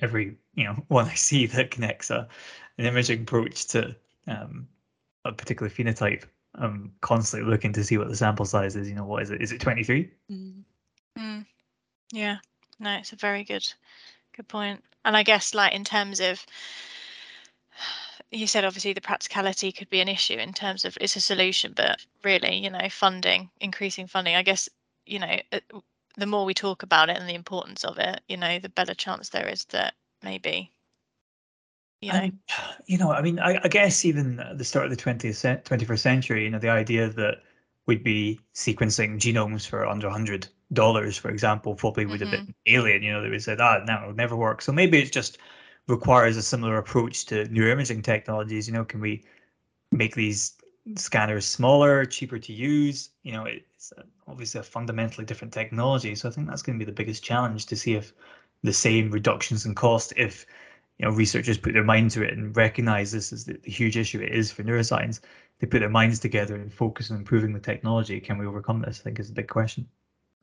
every 0.00 0.36
you 0.54 0.64
know 0.64 0.74
one 0.88 1.06
I 1.06 1.14
see 1.14 1.46
that 1.46 1.70
connects 1.70 2.10
a 2.10 2.28
an 2.78 2.86
imaging 2.86 3.22
approach 3.22 3.66
to 3.68 3.94
um, 4.28 4.68
a 5.24 5.32
particular 5.32 5.70
phenotype, 5.70 6.24
I'm 6.54 6.92
constantly 7.00 7.48
looking 7.48 7.72
to 7.74 7.84
see 7.84 7.98
what 7.98 8.08
the 8.08 8.16
sample 8.16 8.44
size 8.44 8.76
is. 8.76 8.88
You 8.88 8.94
know, 8.94 9.04
what 9.04 9.22
is 9.22 9.30
it? 9.30 9.42
Is 9.42 9.52
it 9.52 9.60
23? 9.60 10.10
Mm. 10.30 10.62
Mm. 11.18 11.46
Yeah, 12.12 12.36
no, 12.78 12.92
it's 12.94 13.12
a 13.12 13.16
very 13.16 13.44
good, 13.44 13.66
good 14.36 14.48
point. 14.48 14.82
And 15.08 15.16
I 15.16 15.22
guess 15.22 15.54
like 15.54 15.72
in 15.72 15.84
terms 15.84 16.20
of 16.20 16.44
you 18.30 18.46
said 18.46 18.66
obviously 18.66 18.92
the 18.92 19.00
practicality 19.00 19.72
could 19.72 19.88
be 19.88 20.02
an 20.02 20.08
issue 20.08 20.34
in 20.34 20.52
terms 20.52 20.84
of 20.84 20.98
it's 21.00 21.16
a 21.16 21.20
solution, 21.20 21.72
but 21.74 22.04
really, 22.22 22.56
you 22.56 22.68
know, 22.68 22.90
funding, 22.90 23.48
increasing 23.58 24.06
funding. 24.06 24.36
I 24.36 24.42
guess, 24.42 24.68
you 25.06 25.18
know, 25.18 25.38
uh, 25.50 25.60
the 26.18 26.26
more 26.26 26.44
we 26.44 26.52
talk 26.52 26.82
about 26.82 27.08
it 27.08 27.16
and 27.16 27.26
the 27.26 27.34
importance 27.34 27.84
of 27.84 27.98
it, 27.98 28.20
you 28.28 28.36
know, 28.36 28.58
the 28.58 28.68
better 28.68 28.92
chance 28.92 29.30
there 29.30 29.48
is 29.48 29.64
that 29.70 29.94
maybe 30.22 30.70
you 32.02 32.12
know, 32.12 32.18
and, 32.18 32.38
you 32.84 32.98
know, 32.98 33.10
I 33.10 33.22
mean, 33.22 33.38
I, 33.38 33.58
I, 33.64 33.68
guess 33.68 34.04
even 34.04 34.38
at 34.40 34.58
the 34.58 34.64
start 34.64 34.84
of 34.84 34.90
the 34.90 35.02
20th, 35.02 35.64
21st 35.64 35.98
century, 35.98 36.44
you 36.44 36.50
know, 36.50 36.58
the 36.58 36.68
idea 36.68 37.08
that 37.08 37.38
we'd 37.88 38.04
be 38.04 38.38
sequencing 38.54 39.18
genomes 39.18 39.66
for 39.66 39.84
under 39.86 40.06
100 40.06 40.46
dollars, 40.74 41.16
for 41.16 41.30
example, 41.30 41.74
probably 41.74 42.04
would 42.04 42.20
have 42.20 42.28
mm-hmm. 42.28 42.44
been 42.44 42.54
alien. 42.66 43.02
You 43.02 43.12
know, 43.12 43.22
they 43.22 43.30
would 43.30 43.42
say, 43.42 43.56
ah, 43.58 43.80
no, 43.86 44.04
it 44.04 44.06
would 44.08 44.16
never 44.16 44.36
work. 44.36 44.60
So 44.62 44.70
maybe 44.70 45.00
it 45.00 45.10
just 45.10 45.38
requires 45.88 46.36
a 46.36 46.42
similar 46.42 46.76
approach 46.76 47.24
to 47.26 47.46
neuroimaging 47.46 48.04
technologies. 48.04 48.68
You 48.68 48.74
know, 48.74 48.84
can 48.84 49.00
we 49.00 49.24
make 49.90 50.14
these 50.14 50.52
scanners 50.96 51.46
smaller, 51.46 52.04
cheaper 52.04 52.38
to 52.38 52.52
use? 52.52 53.10
You 53.22 53.32
know, 53.32 53.46
it's 53.46 53.94
obviously 54.26 54.60
a 54.60 54.64
fundamentally 54.64 55.24
different 55.24 55.54
technology. 55.54 56.14
So 56.14 56.28
I 56.28 56.32
think 56.32 56.46
that's 56.46 56.62
going 56.62 56.78
to 56.78 56.84
be 56.84 56.90
the 56.90 56.94
biggest 56.94 57.24
challenge 57.24 57.64
to 57.66 57.76
see 57.76 57.94
if 57.94 58.12
the 58.62 58.72
same 58.72 59.10
reductions 59.10 59.64
in 59.64 59.74
cost, 59.74 60.12
if 60.16 60.44
you 60.98 61.06
know 61.06 61.14
researchers 61.14 61.56
put 61.56 61.72
their 61.72 61.84
mind 61.84 62.10
to 62.10 62.22
it 62.22 62.34
and 62.34 62.54
recognize 62.56 63.12
this 63.12 63.32
as 63.32 63.44
the, 63.44 63.54
the 63.64 63.70
huge 63.70 63.96
issue 63.96 64.20
it 64.20 64.32
is 64.32 64.50
for 64.50 64.64
neuroscience, 64.64 65.20
they 65.58 65.66
put 65.66 65.80
their 65.80 65.88
minds 65.88 66.18
together 66.18 66.54
and 66.54 66.72
focus 66.72 67.10
on 67.10 67.16
improving 67.16 67.52
the 67.52 67.60
technology. 67.60 68.20
Can 68.20 68.38
we 68.38 68.46
overcome 68.46 68.80
this? 68.80 69.00
I 69.00 69.04
think 69.04 69.18
is 69.18 69.30
a 69.30 69.34
big 69.34 69.48
question. 69.48 69.88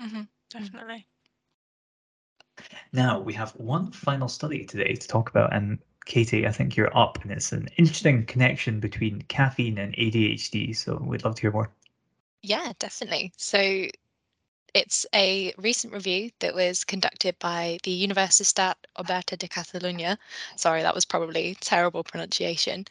Mm-hmm, 0.01 0.21
definitely. 0.49 1.08
Now 2.93 3.19
we 3.19 3.34
have 3.34 3.51
one 3.51 3.91
final 3.91 4.28
study 4.28 4.65
today 4.65 4.93
to 4.93 5.08
talk 5.08 5.30
about, 5.30 5.54
and 5.54 5.80
Katie, 6.06 6.47
I 6.47 6.51
think 6.51 6.75
you're 6.75 6.95
up, 6.97 7.21
and 7.23 7.32
it's 7.32 7.51
an 7.51 7.67
interesting 7.78 8.25
connection 8.25 8.80
between 8.80 9.21
caffeine 9.23 9.78
and 9.78 9.93
ADHD. 9.95 10.75
So 10.75 10.97
we'd 11.01 11.23
love 11.23 11.36
to 11.36 11.41
hear 11.41 11.51
more. 11.51 11.71
Yeah, 12.43 12.73
definitely. 12.80 13.34
So 13.38 13.88
it's 14.73 15.06
a 15.15 15.54
recent 15.58 15.93
review 15.93 16.32
that 16.39 16.54
was 16.54 16.84
conducted 16.84 17.39
by 17.39 17.78
the 17.84 18.08
Universitat 18.08 18.75
Oberta 18.97 19.38
de 19.38 19.47
Catalunya. 19.47 20.17
Sorry, 20.58 20.82
that 20.82 20.93
was 20.93 21.06
probably 21.06 21.56
terrible 21.62 22.04
pronunciation. 22.04 22.86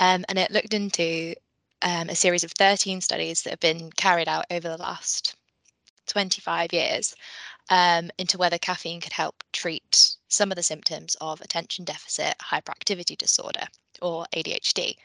Um, 0.00 0.24
and 0.28 0.38
it 0.38 0.50
looked 0.50 0.72
into 0.72 1.34
um, 1.82 2.08
a 2.08 2.14
series 2.14 2.44
of 2.44 2.52
13 2.52 3.00
studies 3.00 3.42
that 3.42 3.50
have 3.50 3.60
been 3.60 3.90
carried 3.92 4.28
out 4.28 4.46
over 4.50 4.68
the 4.68 4.76
last 4.76 5.36
25 6.06 6.72
years 6.72 7.14
um, 7.70 8.10
into 8.18 8.38
whether 8.38 8.58
caffeine 8.58 9.00
could 9.00 9.12
help 9.12 9.44
treat 9.52 10.16
some 10.28 10.50
of 10.50 10.56
the 10.56 10.62
symptoms 10.62 11.16
of 11.20 11.40
attention 11.40 11.84
deficit 11.84 12.34
hyperactivity 12.42 13.16
disorder 13.16 13.66
or 14.00 14.26
ADHD. 14.34 14.96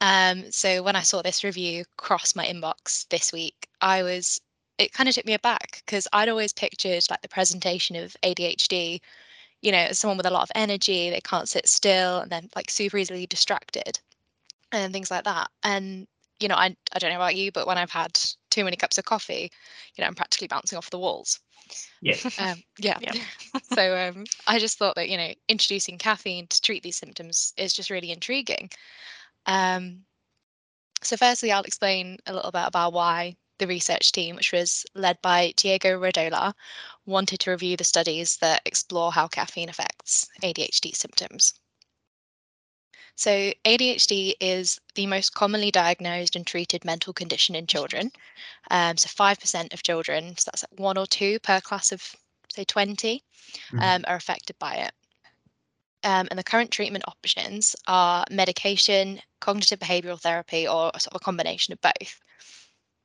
Um, 0.00 0.50
so 0.50 0.82
when 0.82 0.96
I 0.96 1.02
saw 1.02 1.22
this 1.22 1.44
review 1.44 1.84
cross 1.96 2.36
my 2.36 2.46
inbox 2.46 3.08
this 3.08 3.32
week, 3.32 3.68
I 3.80 4.02
was 4.02 4.40
it 4.78 4.92
kind 4.92 5.08
of 5.08 5.14
took 5.14 5.26
me 5.26 5.34
aback 5.34 5.82
because 5.84 6.06
I'd 6.12 6.28
always 6.28 6.52
pictured 6.52 7.02
like 7.10 7.20
the 7.22 7.28
presentation 7.28 7.96
of 7.96 8.16
ADHD, 8.22 9.00
you 9.60 9.72
know, 9.72 9.78
as 9.78 9.98
someone 9.98 10.16
with 10.16 10.26
a 10.26 10.30
lot 10.30 10.42
of 10.42 10.52
energy, 10.54 11.10
they 11.10 11.20
can't 11.20 11.48
sit 11.48 11.68
still, 11.68 12.20
and 12.20 12.30
then 12.30 12.48
like 12.54 12.70
super 12.70 12.96
easily 12.96 13.26
distracted 13.26 13.98
and 14.72 14.92
things 14.92 15.10
like 15.10 15.24
that. 15.24 15.50
And 15.62 16.06
you 16.40 16.48
know, 16.48 16.54
I 16.54 16.76
I 16.92 16.98
don't 16.98 17.10
know 17.10 17.16
about 17.16 17.36
you, 17.36 17.52
but 17.52 17.66
when 17.66 17.78
I've 17.78 17.90
had 17.90 18.18
too 18.50 18.64
many 18.64 18.76
cups 18.76 18.98
of 18.98 19.04
coffee, 19.04 19.50
you 19.96 20.02
know, 20.02 20.06
I'm 20.06 20.14
practically 20.14 20.48
bouncing 20.48 20.78
off 20.78 20.90
the 20.90 20.98
walls. 20.98 21.40
Yeah. 22.00 22.16
Um, 22.38 22.62
yeah. 22.78 22.98
Yeah. 23.00 23.14
so 23.74 24.12
um, 24.16 24.24
I 24.46 24.58
just 24.58 24.78
thought 24.78 24.94
that 24.96 25.08
you 25.08 25.16
know, 25.16 25.32
introducing 25.48 25.98
caffeine 25.98 26.46
to 26.48 26.60
treat 26.60 26.82
these 26.82 26.96
symptoms 26.96 27.52
is 27.56 27.72
just 27.72 27.90
really 27.90 28.10
intriguing. 28.10 28.70
Um, 29.46 30.04
so 31.02 31.16
firstly, 31.16 31.52
I'll 31.52 31.62
explain 31.62 32.18
a 32.26 32.32
little 32.32 32.50
bit 32.50 32.64
about 32.66 32.92
why 32.92 33.36
the 33.58 33.66
research 33.66 34.12
team, 34.12 34.36
which 34.36 34.52
was 34.52 34.84
led 34.94 35.20
by 35.22 35.52
Diego 35.56 35.98
Redolar, 36.00 36.52
wanted 37.06 37.40
to 37.40 37.50
review 37.50 37.76
the 37.76 37.84
studies 37.84 38.36
that 38.38 38.62
explore 38.64 39.12
how 39.12 39.26
caffeine 39.28 39.68
affects 39.68 40.28
ADHD 40.42 40.94
symptoms. 40.94 41.54
So, 43.18 43.52
ADHD 43.64 44.36
is 44.40 44.80
the 44.94 45.06
most 45.08 45.34
commonly 45.34 45.72
diagnosed 45.72 46.36
and 46.36 46.46
treated 46.46 46.84
mental 46.84 47.12
condition 47.12 47.56
in 47.56 47.66
children. 47.66 48.12
Um, 48.70 48.96
so, 48.96 49.08
5% 49.08 49.72
of 49.74 49.82
children, 49.82 50.36
so 50.38 50.44
that's 50.46 50.62
like 50.62 50.78
one 50.78 50.96
or 50.96 51.06
two 51.06 51.40
per 51.40 51.60
class 51.60 51.90
of, 51.90 52.14
say, 52.48 52.64
20, 52.64 53.24
Mhm. 53.72 53.82
um, 53.82 54.04
are 54.06 54.14
affected 54.14 54.56
by 54.60 54.76
it. 54.76 54.94
Um, 56.04 56.28
and 56.30 56.38
the 56.38 56.44
current 56.44 56.70
treatment 56.70 57.04
options 57.08 57.74
are 57.88 58.24
medication, 58.30 59.20
cognitive 59.40 59.80
behavioral 59.80 60.20
therapy, 60.20 60.68
or 60.68 60.92
a 60.94 61.00
sort 61.00 61.14
of 61.14 61.20
a 61.20 61.24
combination 61.24 61.72
of 61.72 61.80
both 61.80 62.20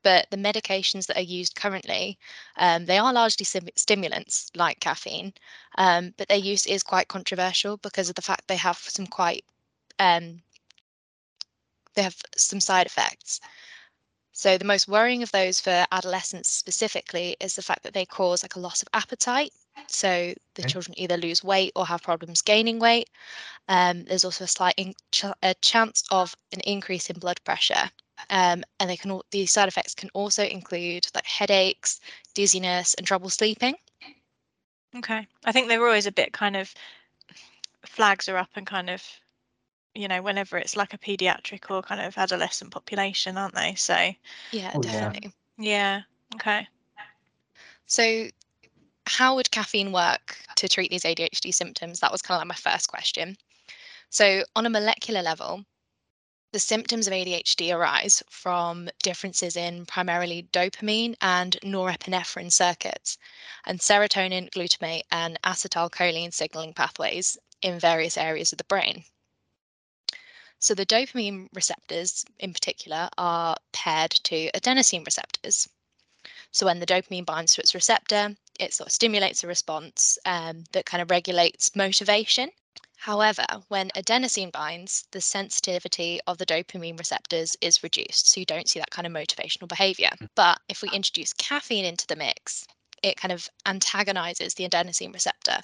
but 0.03 0.29
the 0.29 0.37
medications 0.37 1.07
that 1.07 1.17
are 1.17 1.21
used 1.21 1.55
currently, 1.55 2.19
um, 2.57 2.85
they 2.85 2.97
are 2.99 3.13
largely 3.13 3.45
sim- 3.45 3.69
stimulants 3.75 4.51
like 4.53 4.79
caffeine, 4.81 5.33
um, 5.77 6.13
but 6.17 6.27
their 6.27 6.37
use 6.37 6.65
is 6.67 6.83
quite 6.83 7.07
controversial 7.07 7.77
because 7.77 8.09
of 8.09 8.15
the 8.15 8.21
fact 8.21 8.47
they 8.47 8.57
have 8.57 8.77
some 8.77 9.07
quite 9.07 9.45
um, 9.99 10.41
they 11.95 12.03
have 12.03 12.17
some 12.35 12.59
side 12.59 12.85
effects. 12.85 13.39
So 14.31 14.57
the 14.57 14.65
most 14.65 14.87
worrying 14.87 15.21
of 15.21 15.31
those 15.31 15.59
for 15.59 15.85
adolescents 15.91 16.49
specifically 16.49 17.37
is 17.39 17.55
the 17.55 17.61
fact 17.61 17.83
that 17.83 17.93
they 17.93 18.05
cause 18.05 18.43
like 18.43 18.55
a 18.55 18.59
loss 18.59 18.81
of 18.81 18.87
appetite. 18.93 19.51
So 19.87 20.33
the 20.55 20.63
Okay. 20.63 20.67
children 20.71 20.93
either 20.97 21.17
lose 21.17 21.43
weight 21.43 21.71
or 21.75 21.85
have 21.85 22.01
problems 22.01 22.41
gaining 22.41 22.79
weight. 22.79 23.09
Um, 23.67 24.05
there's 24.05 24.25
also 24.25 24.45
a 24.45 24.47
slight 24.47 24.73
in- 24.77 24.95
ch- 25.11 25.25
a 25.43 25.53
chance 25.61 26.03
of 26.09 26.35
an 26.51 26.61
increase 26.61 27.09
in 27.09 27.19
blood 27.19 27.39
pressure. 27.43 27.91
Um, 28.29 28.63
and 28.79 28.89
they 28.89 28.97
can 28.97 29.11
al- 29.11 29.25
these 29.31 29.51
side 29.51 29.67
effects 29.67 29.93
can 29.93 30.09
also 30.13 30.43
include 30.45 31.07
like 31.13 31.25
headaches, 31.25 31.99
dizziness, 32.33 32.95
and 32.95 33.05
trouble 33.05 33.29
sleeping. 33.29 33.75
Okay. 34.95 35.27
I 35.45 35.51
think 35.51 35.67
they 35.67 35.77
were 35.77 35.87
always 35.87 36.05
a 36.07 36.11
bit 36.11 36.33
kind 36.33 36.55
of 36.55 36.73
flags 37.85 38.27
are 38.29 38.37
up 38.37 38.49
and 38.55 38.65
kind 38.65 38.89
of, 38.89 39.03
you 39.95 40.07
know, 40.07 40.21
whenever 40.21 40.57
it's 40.57 40.75
like 40.75 40.93
a 40.93 40.97
pediatric 40.97 41.69
or 41.69 41.81
kind 41.81 42.01
of 42.01 42.17
adolescent 42.17 42.71
population, 42.71 43.37
aren't 43.37 43.55
they? 43.55 43.75
So 43.75 43.95
Yeah, 44.51 44.71
Oh, 44.75 44.81
yeah. 44.81 44.81
definitely. 44.81 45.31
yeah. 45.57 46.01
Okay. 46.35 46.67
So, 47.85 48.27
how 49.07 49.35
would 49.35 49.51
caffeine 49.51 49.91
work 49.91 50.37
to 50.55 50.67
treat 50.69 50.89
these 50.91 51.03
ADHD 51.05 51.53
symptoms? 51.53 51.99
That 51.99 52.11
was 52.11 52.21
kind 52.21 52.37
of 52.37 52.41
like 52.41 52.47
my 52.49 52.71
first 52.71 52.87
question. 52.87 53.37
So, 54.09 54.43
on 54.55 54.65
a 54.65 54.69
molecular 54.69 55.21
level, 55.21 55.65
the 56.53 56.59
symptoms 56.59 57.07
of 57.07 57.13
ADHD 57.13 57.71
arise 57.73 58.23
from 58.29 58.89
differences 59.01 59.55
in 59.55 59.85
primarily 59.85 60.43
dopamine 60.53 61.15
and 61.21 61.57
norepinephrine 61.63 62.51
circuits, 62.51 63.17
and 63.65 63.79
serotonin, 63.79 64.49
glutamate, 64.51 65.03
and 65.11 65.39
acetylcholine 65.43 66.33
signaling 66.33 66.73
pathways 66.73 67.37
in 67.61 67.79
various 67.79 68.17
areas 68.17 68.51
of 68.51 68.57
the 68.57 68.63
brain. 68.65 69.03
So, 70.63 70.73
the 70.73 70.85
dopamine 70.85 71.49
receptors 71.53 72.23
in 72.39 72.53
particular 72.53 73.09
are 73.17 73.57
paired 73.73 74.11
to 74.11 74.49
adenosine 74.51 75.05
receptors. 75.05 75.67
So 76.53 76.65
when 76.65 76.79
the 76.79 76.85
dopamine 76.85 77.25
binds 77.25 77.53
to 77.53 77.61
its 77.61 77.75
receptor, 77.75 78.37
it 78.57 78.73
sort 78.73 78.87
of 78.87 78.93
stimulates 78.93 79.43
a 79.43 79.47
response 79.47 80.17
um, 80.25 80.63
that 80.71 80.85
kind 80.85 81.01
of 81.01 81.11
regulates 81.11 81.75
motivation. 81.75 82.49
However, 82.95 83.45
when 83.67 83.89
adenosine 83.89 84.53
binds, 84.53 85.05
the 85.11 85.19
sensitivity 85.19 86.21
of 86.27 86.37
the 86.37 86.45
dopamine 86.45 86.97
receptors 86.97 87.57
is 87.59 87.83
reduced, 87.83 88.29
so 88.29 88.39
you 88.39 88.45
don't 88.45 88.69
see 88.69 88.79
that 88.79 88.91
kind 88.91 89.05
of 89.05 89.11
motivational 89.11 89.67
behavior. 89.67 90.11
But 90.33 90.61
if 90.69 90.81
we 90.81 90.89
introduce 90.91 91.33
caffeine 91.33 91.83
into 91.83 92.07
the 92.07 92.15
mix, 92.15 92.65
it 93.01 93.17
kind 93.17 93.33
of 93.33 93.49
antagonizes 93.65 94.53
the 94.53 94.69
adenosine 94.69 95.13
receptor. 95.13 95.59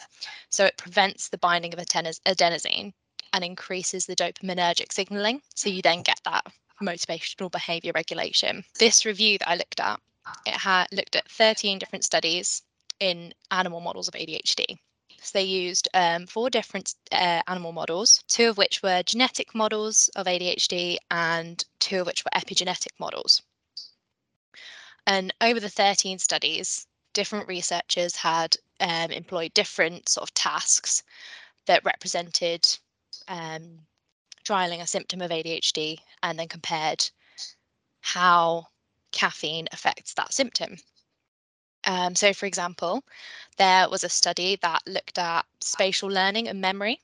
So 0.49 0.65
it 0.65 0.75
prevents 0.75 1.29
the 1.29 1.38
binding 1.38 1.73
of 1.73 1.79
adenosine 1.79 2.91
and 3.33 3.43
increases 3.43 4.05
the 4.05 4.15
dopaminergic 4.15 4.91
signaling. 4.91 5.41
So 5.55 5.69
you 5.69 5.81
then 5.81 6.03
get 6.03 6.19
that 6.25 6.45
motivational 6.81 7.51
behavior 7.51 7.91
regulation. 7.93 8.63
This 8.77 9.05
review 9.05 9.37
that 9.39 9.49
I 9.49 9.55
looked 9.55 9.79
at 9.79 9.99
it 10.45 10.53
had 10.53 10.87
looked 10.91 11.15
at 11.15 11.29
13 11.31 11.79
different 11.79 12.05
studies 12.05 12.61
in 12.99 13.33
animal 13.51 13.79
models 13.79 14.07
of 14.07 14.13
ADHD. 14.13 14.77
So 15.21 15.31
they 15.33 15.43
used 15.43 15.87
um, 15.93 16.27
four 16.27 16.49
different 16.49 16.95
uh, 17.11 17.41
animal 17.47 17.71
models, 17.71 18.23
two 18.27 18.49
of 18.49 18.57
which 18.57 18.81
were 18.81 19.03
genetic 19.03 19.53
models 19.53 20.09
of 20.15 20.27
ADHD 20.27 20.97
and 21.11 21.63
two 21.79 22.01
of 22.01 22.07
which 22.07 22.23
were 22.23 22.39
epigenetic 22.39 22.91
models. 22.99 23.41
And 25.07 25.33
over 25.41 25.59
the 25.59 25.69
13 25.69 26.19
studies, 26.19 26.87
different 27.13 27.47
researchers 27.47 28.15
had 28.15 28.55
um, 28.79 29.11
employed 29.11 29.53
different 29.53 30.07
sort 30.07 30.29
of 30.29 30.33
tasks 30.33 31.03
that 31.65 31.83
represented 31.83 32.67
um, 33.29 33.87
trialing 34.45 34.81
a 34.81 34.87
symptom 34.87 35.21
of 35.21 35.31
ADHD 35.31 35.99
and 36.23 36.39
then 36.39 36.49
compared 36.49 37.09
how 38.01 38.67
caffeine 39.11 39.67
affects 39.71 40.13
that 40.15 40.33
symptom. 40.33 40.77
Um, 41.85 42.15
so, 42.15 42.33
for 42.33 42.45
example, 42.45 43.03
there 43.57 43.89
was 43.89 44.03
a 44.03 44.09
study 44.09 44.57
that 44.61 44.81
looked 44.87 45.17
at 45.17 45.45
spatial 45.61 46.09
learning 46.09 46.47
and 46.47 46.61
memory 46.61 46.99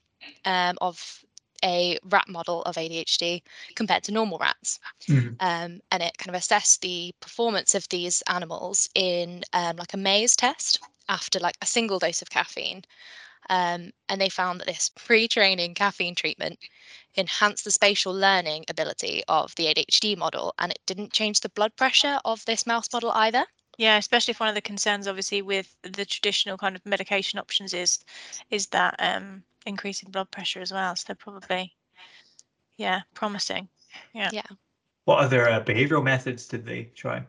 um, 0.45 0.77
of 0.81 1.23
a 1.63 1.97
rat 2.03 2.27
model 2.27 2.61
of 2.63 2.77
ADHD 2.77 3.43
compared 3.75 4.03
to 4.03 4.11
normal 4.11 4.38
rats. 4.38 4.79
Mhm. 5.07 5.35
Um, 5.39 5.81
and 5.91 6.03
it 6.03 6.17
kind 6.17 6.29
of 6.29 6.35
assessed 6.35 6.81
the 6.81 7.13
performance 7.21 7.73
of 7.73 7.88
these 7.89 8.21
animals 8.27 8.89
in 8.95 9.43
um, 9.53 9.77
like 9.77 9.93
a 9.93 9.97
maze 9.97 10.35
test 10.35 10.79
after 11.09 11.39
like 11.39 11.57
a 11.61 11.65
single 11.65 11.99
dose 11.99 12.21
of 12.21 12.29
caffeine. 12.29 12.83
Um, 13.49 13.91
and 14.10 14.19
they 14.19 14.29
found 14.29 14.60
that 14.60 14.67
this 14.67 14.89
pre-training 14.95 15.75
caffeine 15.75 16.15
treatment 16.15 16.60
enhanced 17.15 17.63
the 17.63 17.71
spatial 17.71 18.13
learning 18.13 18.65
ability 18.69 19.23
of 19.27 19.53
the 19.55 19.67
ADHD 19.67 20.15
model, 20.15 20.53
and 20.60 20.71
it 20.71 20.79
didn't 20.86 21.13
change 21.13 21.39
the 21.41 21.49
blood 21.49 21.75
pressure 21.75 22.19
of 22.25 22.43
this 22.45 22.65
mouse 22.65 22.91
model 22.93 23.12
either. 23.12 23.45
Yeah, 23.77 23.97
especially 23.97 24.31
if 24.31 24.39
one 24.39 24.49
of 24.49 24.55
the 24.55 24.62
concerns 24.62 25.08
obviously 25.08 25.41
with 25.41 25.75
the 25.84 26.05
traditional 26.05 26.58
kind 26.58 26.75
of 26.75 26.86
medication 26.86 27.39
options 27.39 27.73
is 27.73 27.99
is 28.49 28.67
that 28.67 28.95
um 28.99 29.43
increasing 29.65 30.12
blood 30.12 30.31
pressure 30.31 30.62
as 30.62 30.71
well. 30.71 30.95
So 30.95 31.05
they're 31.08 31.15
probably 31.15 31.75
yeah, 32.77 33.01
promising. 33.13 33.69
Yeah. 34.13 34.31
Yeah. 34.31 34.47
What 35.05 35.19
other 35.19 35.49
uh, 35.49 35.63
behavioral 35.63 36.03
methods 36.03 36.47
did 36.47 36.65
they 36.65 36.86
try? 36.95 37.23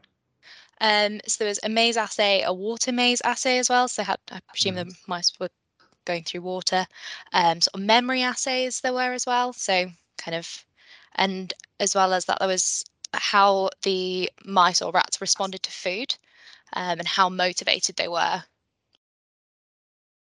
Um, 0.81 1.21
so 1.27 1.37
there 1.45 1.49
was 1.49 1.61
a 1.63 1.69
maze 1.69 1.97
assay, 1.97 2.43
a 2.43 2.53
water 2.53 2.93
maze 2.93 3.21
assay 3.23 3.59
as 3.59 3.69
well. 3.69 3.89
So 3.89 4.03
had, 4.03 4.19
I 4.31 4.41
presume 4.49 4.77
Mhm. 4.77 4.89
the 4.91 4.95
mice 5.07 5.33
were 5.39 5.49
going 6.07 6.25
through 6.25 6.43
water. 6.43 6.87
Um, 7.33 7.61
sort 7.61 7.75
of 7.75 7.81
memory 7.83 8.23
assays 8.23 8.81
there 8.81 8.95
were 8.95 9.13
as 9.13 9.27
well. 9.27 9.53
So 9.53 9.89
kind 10.19 10.35
of, 10.35 10.65
and 11.17 11.53
as 11.79 11.95
well 11.95 12.15
as 12.15 12.25
that, 12.25 12.39
there 12.39 12.49
was 12.49 12.85
how 13.13 13.71
the 13.83 14.31
mice 14.45 14.83
or 14.83 14.93
rats 14.93 15.21
responded 15.21 15.63
to 15.65 15.71
food 15.71 16.17
um, 16.73 16.99
and 16.99 17.09
how 17.09 17.29
motivated 17.29 17.97
they 17.97 18.09
were 18.09 18.43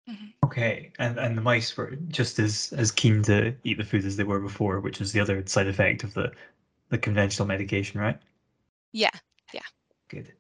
Mm-hmm. 0.09 0.27
Okay, 0.44 0.92
and 0.99 1.18
and 1.18 1.37
the 1.37 1.42
mice 1.42 1.77
were 1.77 1.96
just 2.09 2.38
as 2.38 2.72
as 2.77 2.92
keen 2.92 3.22
to 3.25 3.55
eat 3.64 3.77
the 3.77 3.85
food 3.85 4.05
as 4.05 4.16
they 4.16 4.25
were 4.25 4.38
before, 4.38 4.79
which 4.81 5.01
is 5.01 5.12
the 5.12 5.18
other 5.20 5.42
side 5.46 5.66
effect 5.66 6.05
of 6.05 6.14
the 6.14 6.33
the 6.90 6.99
conventional 6.99 7.49
medication, 7.49 8.01
right? 8.01 8.18
Yeah, 8.92 9.11
yeah. 9.53 9.62
Good. 10.09 10.33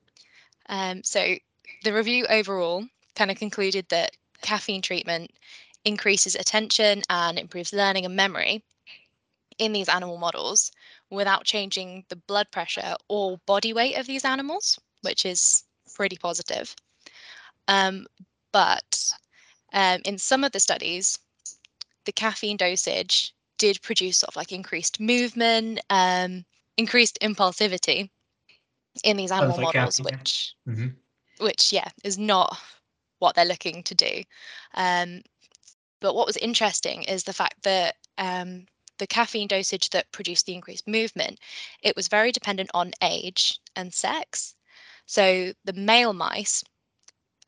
Um, 0.68 1.02
so 1.02 1.34
the 1.82 1.92
review 1.92 2.26
overall 2.30 2.86
kind 3.16 3.30
of 3.30 3.38
concluded 3.38 3.86
that 3.88 4.12
caffeine 4.40 4.82
treatment 4.82 5.30
increases 5.84 6.34
attention 6.34 7.02
and 7.08 7.38
improves 7.38 7.72
learning 7.72 8.04
and 8.04 8.16
memory 8.16 8.62
in 9.58 9.72
these 9.72 9.88
animal 9.88 10.18
models 10.18 10.70
without 11.10 11.44
changing 11.44 12.04
the 12.08 12.16
blood 12.16 12.50
pressure 12.50 12.94
or 13.08 13.38
body 13.46 13.72
weight 13.72 13.96
of 13.96 14.06
these 14.06 14.24
animals, 14.24 14.78
which 15.02 15.24
is 15.24 15.64
pretty 15.94 16.16
positive. 16.16 16.74
Um, 17.68 18.06
but 18.52 19.10
um, 19.72 20.00
in 20.04 20.18
some 20.18 20.44
of 20.44 20.52
the 20.52 20.60
studies, 20.60 21.18
the 22.04 22.12
caffeine 22.12 22.56
dosage 22.56 23.32
did 23.58 23.80
produce 23.82 24.18
sort 24.18 24.28
of 24.28 24.36
like 24.36 24.52
increased 24.52 25.00
movement, 25.00 25.80
um, 25.90 26.44
increased 26.76 27.18
impulsivity 27.22 28.10
in 29.04 29.16
these 29.16 29.30
animal 29.30 29.56
like 29.56 29.74
models, 29.74 29.98
caffeine, 29.98 30.18
which. 30.18 30.54
Mm-hmm. 30.68 31.44
which 31.44 31.72
yeah, 31.72 31.88
is 32.04 32.18
not 32.18 32.58
what 33.18 33.34
they're 33.34 33.44
looking 33.44 33.82
to 33.84 33.94
do. 33.94 34.22
Um, 34.74 35.22
but 36.00 36.14
what 36.14 36.26
was 36.26 36.36
interesting 36.36 37.02
is 37.04 37.24
the 37.24 37.32
fact 37.32 37.62
that 37.62 37.96
um, 38.18 38.66
the 38.98 39.06
caffeine 39.06 39.48
dosage 39.48 39.90
that 39.90 40.10
produced 40.12 40.46
the 40.46 40.54
increased 40.54 40.86
movement, 40.86 41.38
it 41.82 41.96
was 41.96 42.08
very 42.08 42.32
dependent 42.32 42.70
on 42.74 42.92
age 43.02 43.58
and 43.76 43.92
sex. 43.92 44.54
So 45.06 45.52
the 45.64 45.72
male 45.72 46.12
mice 46.12 46.62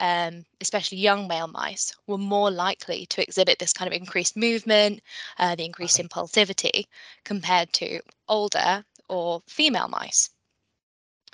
um, 0.01 0.45
especially 0.61 0.99
young 0.99 1.27
male 1.27 1.49
mice, 1.49 1.93
were 2.07 2.19
more 2.19 2.51
likely 2.51 3.07
to 3.07 3.23
exhibit 3.23 3.59
this 3.59 3.73
kind 3.73 3.93
of 3.93 3.99
increased 3.99 4.37
movement, 4.37 5.01
uh, 5.39 5.55
the 5.57 5.65
increased 5.65 5.99
impulsivity, 5.99 6.85
compared 7.25 7.73
to 7.75 8.01
older 8.29 8.85
or 9.09 9.43
female 9.49 9.89
mice. 9.89 10.31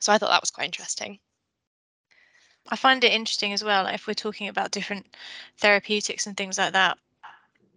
So 0.00 0.12
I 0.12 0.18
thought 0.18 0.30
that 0.30 0.42
was 0.42 0.50
quite 0.50 0.66
interesting. 0.66 1.18
I 2.68 2.76
find 2.76 3.02
it 3.04 3.12
interesting 3.12 3.52
as 3.54 3.64
well, 3.64 3.86
if 3.86 4.06
we're 4.06 4.14
talking 4.14 4.48
about 4.48 4.70
different 4.70 5.16
therapeutics 5.56 6.26
and 6.26 6.36
things 6.36 6.58
like 6.58 6.74
that, 6.74 6.98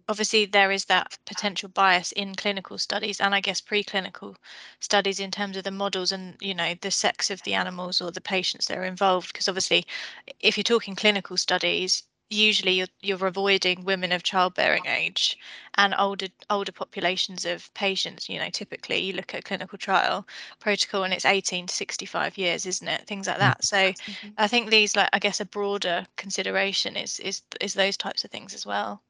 obviously 0.08 0.46
there 0.46 0.72
is 0.72 0.86
that 0.86 1.18
potential 1.26 1.68
bias 1.68 2.12
in 2.12 2.34
clinical 2.34 2.78
studies 2.78 3.20
and 3.20 3.34
I 3.34 3.40
guess 3.40 3.60
preclinical 3.60 4.36
studies 4.80 5.20
in 5.20 5.30
terms 5.30 5.56
of 5.56 5.64
the 5.64 5.70
models 5.70 6.12
and 6.12 6.36
you 6.40 6.54
know 6.54 6.74
the 6.80 6.90
sex 6.90 7.30
of 7.30 7.42
the 7.44 7.54
animals 7.54 8.00
or 8.00 8.10
the 8.12 8.20
patients 8.22 8.66
that 8.66 8.78
are 8.78 8.84
involved 8.84 9.28
because 9.32 9.48
obviously 9.48 9.86
if 10.40 10.56
you're 10.58 10.64
talking 10.64 10.96
clinical 10.96 11.36
studies 11.36 12.04
usually 12.30 12.72
you're, 12.72 12.86
you're 13.00 13.26
avoiding 13.26 13.84
women 13.84 14.12
of 14.12 14.22
childbearing 14.22 14.86
age 14.86 15.38
and 15.76 15.94
older 15.98 16.26
older 16.50 16.72
populations 16.72 17.44
of 17.44 17.72
patients 17.74 18.28
you 18.28 18.38
know 18.38 18.50
typically 18.50 18.98
you 18.98 19.14
look 19.14 19.34
at 19.34 19.44
clinical 19.44 19.78
trial 19.78 20.26
protocol 20.60 21.04
and 21.04 21.14
it's 21.14 21.24
18 21.24 21.66
to 21.66 21.74
65 21.74 22.36
years 22.36 22.66
isn't 22.66 22.88
it 22.88 23.06
things 23.06 23.26
like 23.26 23.36
mm. 23.36 23.40
that 23.40 23.64
so 23.64 23.76
mm-hmm. 23.76 24.28
i 24.36 24.46
think 24.46 24.68
these 24.68 24.94
like 24.94 25.08
i 25.12 25.18
guess 25.18 25.40
a 25.40 25.46
broader 25.46 26.06
consideration 26.16 26.96
is 26.96 27.18
is 27.20 27.42
is 27.60 27.74
those 27.74 27.96
types 27.96 28.24
of 28.24 28.30
things 28.30 28.54
as 28.54 28.66
well 28.66 29.02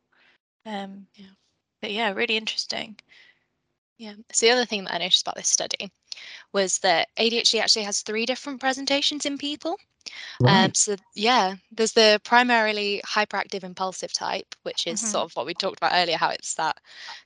um, 0.69 1.07
yeah. 1.15 1.27
But 1.81 1.93
yeah, 1.93 2.13
really 2.13 2.37
interesting. 2.37 2.97
Yeah. 3.97 4.15
So 4.33 4.47
the 4.47 4.53
other 4.53 4.65
thing 4.65 4.85
that 4.85 4.95
I 4.95 4.99
noticed 4.99 5.23
about 5.23 5.37
this 5.37 5.49
study 5.49 5.91
was 6.53 6.79
that 6.81 7.09
ADHD 7.19 7.61
actually 7.61 7.85
has 7.85 8.03
three 8.03 8.27
different 8.27 8.61
presentations 8.61 9.27
in 9.27 9.39
people. 9.39 9.77
Right. 10.41 10.65
Um, 10.65 10.75
so 10.75 10.97
yeah, 11.15 11.57
there's 11.71 11.93
the 11.93 12.21
primarily 12.25 13.03
hyperactive 13.07 13.65
impulsive 13.65 14.13
type, 14.13 14.55
which 14.63 14.87
is 14.87 15.01
mm-hmm. 15.01 15.11
sort 15.11 15.25
of 15.25 15.33
what 15.37 15.47
we 15.47 15.55
talked 15.55 15.79
about 15.79 15.93
earlier, 15.95 16.17
how 16.17 16.31
it's 16.31 16.55
that 16.55 16.79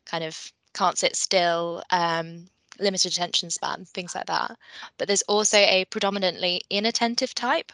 kind 0.05 0.25
of 0.25 0.53
can't 0.75 0.99
sit 0.99 1.17
still, 1.17 1.83
um, 1.91 2.49
limited 2.81 3.13
attention 3.13 3.51
span, 3.51 3.85
things 3.85 4.15
like 4.15 4.27
that. 4.27 4.57
But 4.99 5.07
there's 5.07 5.23
also 5.23 5.59
a 5.59 5.85
predominantly 5.91 6.63
inattentive 6.71 7.35
type. 7.35 7.73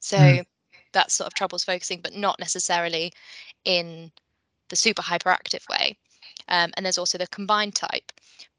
So 0.00 0.18
mm. 0.18 0.44
that's 0.92 1.14
sort 1.14 1.26
of 1.26 1.34
troubles 1.34 1.64
focusing, 1.64 2.00
but 2.00 2.14
not 2.14 2.38
necessarily 2.38 3.12
in 3.64 4.10
the 4.68 4.76
super 4.76 5.02
hyperactive 5.02 5.68
way. 5.68 5.96
Um, 6.48 6.72
and 6.76 6.84
there's 6.84 6.98
also 6.98 7.18
the 7.18 7.26
combined 7.28 7.74
type. 7.74 8.12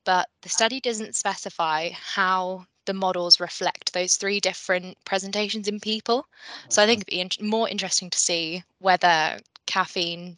But 0.05 0.29
the 0.41 0.49
study 0.49 0.79
doesn't 0.79 1.15
specify 1.15 1.89
how 1.89 2.65
the 2.85 2.93
models 2.93 3.39
reflect 3.39 3.93
those 3.93 4.15
three 4.15 4.39
different 4.39 4.97
presentations 5.05 5.67
in 5.67 5.79
people. 5.79 6.27
So 6.69 6.83
I 6.83 6.85
think 6.85 7.03
it'd 7.07 7.07
be 7.07 7.41
in- 7.41 7.49
more 7.49 7.67
interesting 7.67 8.09
to 8.11 8.17
see 8.17 8.63
whether 8.79 9.39
caffeine 9.65 10.37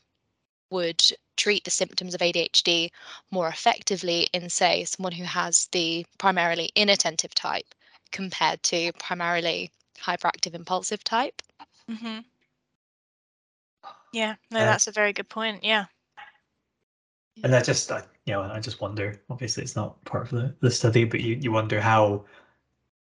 would 0.69 1.03
treat 1.35 1.63
the 1.63 1.71
symptoms 1.71 2.15
of 2.15 2.21
ADHD 2.21 2.89
more 3.31 3.47
effectively 3.47 4.27
in, 4.33 4.49
say, 4.49 4.85
someone 4.85 5.13
who 5.13 5.23
has 5.23 5.67
the 5.71 6.05
primarily 6.17 6.71
inattentive 6.75 7.35
type 7.35 7.75
compared 8.11 8.63
to 8.63 8.91
primarily 8.93 9.69
hyperactive 9.99 10.53
impulsive 10.53 11.03
type. 11.03 11.41
Mm-hmm. 11.89 12.19
Yeah, 14.13 14.35
no, 14.51 14.59
uh, 14.59 14.65
that's 14.65 14.87
a 14.87 14.91
very 14.91 15.13
good 15.13 15.29
point. 15.29 15.63
Yeah. 15.63 15.85
And 17.43 17.55
I 17.55 17.61
just, 17.61 17.91
I, 17.91 17.99
you 17.99 18.05
know, 18.33 18.41
I 18.41 18.59
just 18.59 18.81
wonder. 18.81 19.21
Obviously, 19.29 19.63
it's 19.63 19.75
not 19.75 20.03
part 20.05 20.23
of 20.23 20.31
the, 20.31 20.55
the 20.59 20.71
study, 20.71 21.05
but 21.05 21.21
you, 21.21 21.35
you 21.35 21.51
wonder 21.51 21.81
how, 21.81 22.25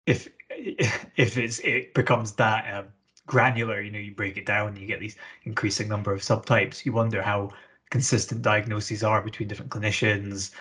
if 0.07 0.29
if 0.51 1.39
it's 1.39 1.59
it 1.61 1.95
becomes 1.95 2.33
that 2.33 2.73
um, 2.75 2.87
granular, 3.27 3.81
you 3.81 3.91
know, 3.91 3.99
you 3.99 4.15
break 4.15 4.37
it 4.37 4.47
down, 4.47 4.77
you 4.77 4.87
get 4.87 5.01
these 5.01 5.17
increasing 5.45 5.89
number 5.89 6.13
of 6.13 6.21
subtypes. 6.21 6.85
You 6.85 6.93
wonder 6.93 7.23
how 7.23 7.51
consistent 7.91 8.43
diagnoses 8.43 9.03
are 9.03 9.23
between 9.23 9.49
different 9.49 9.71
clinicians. 9.71 10.53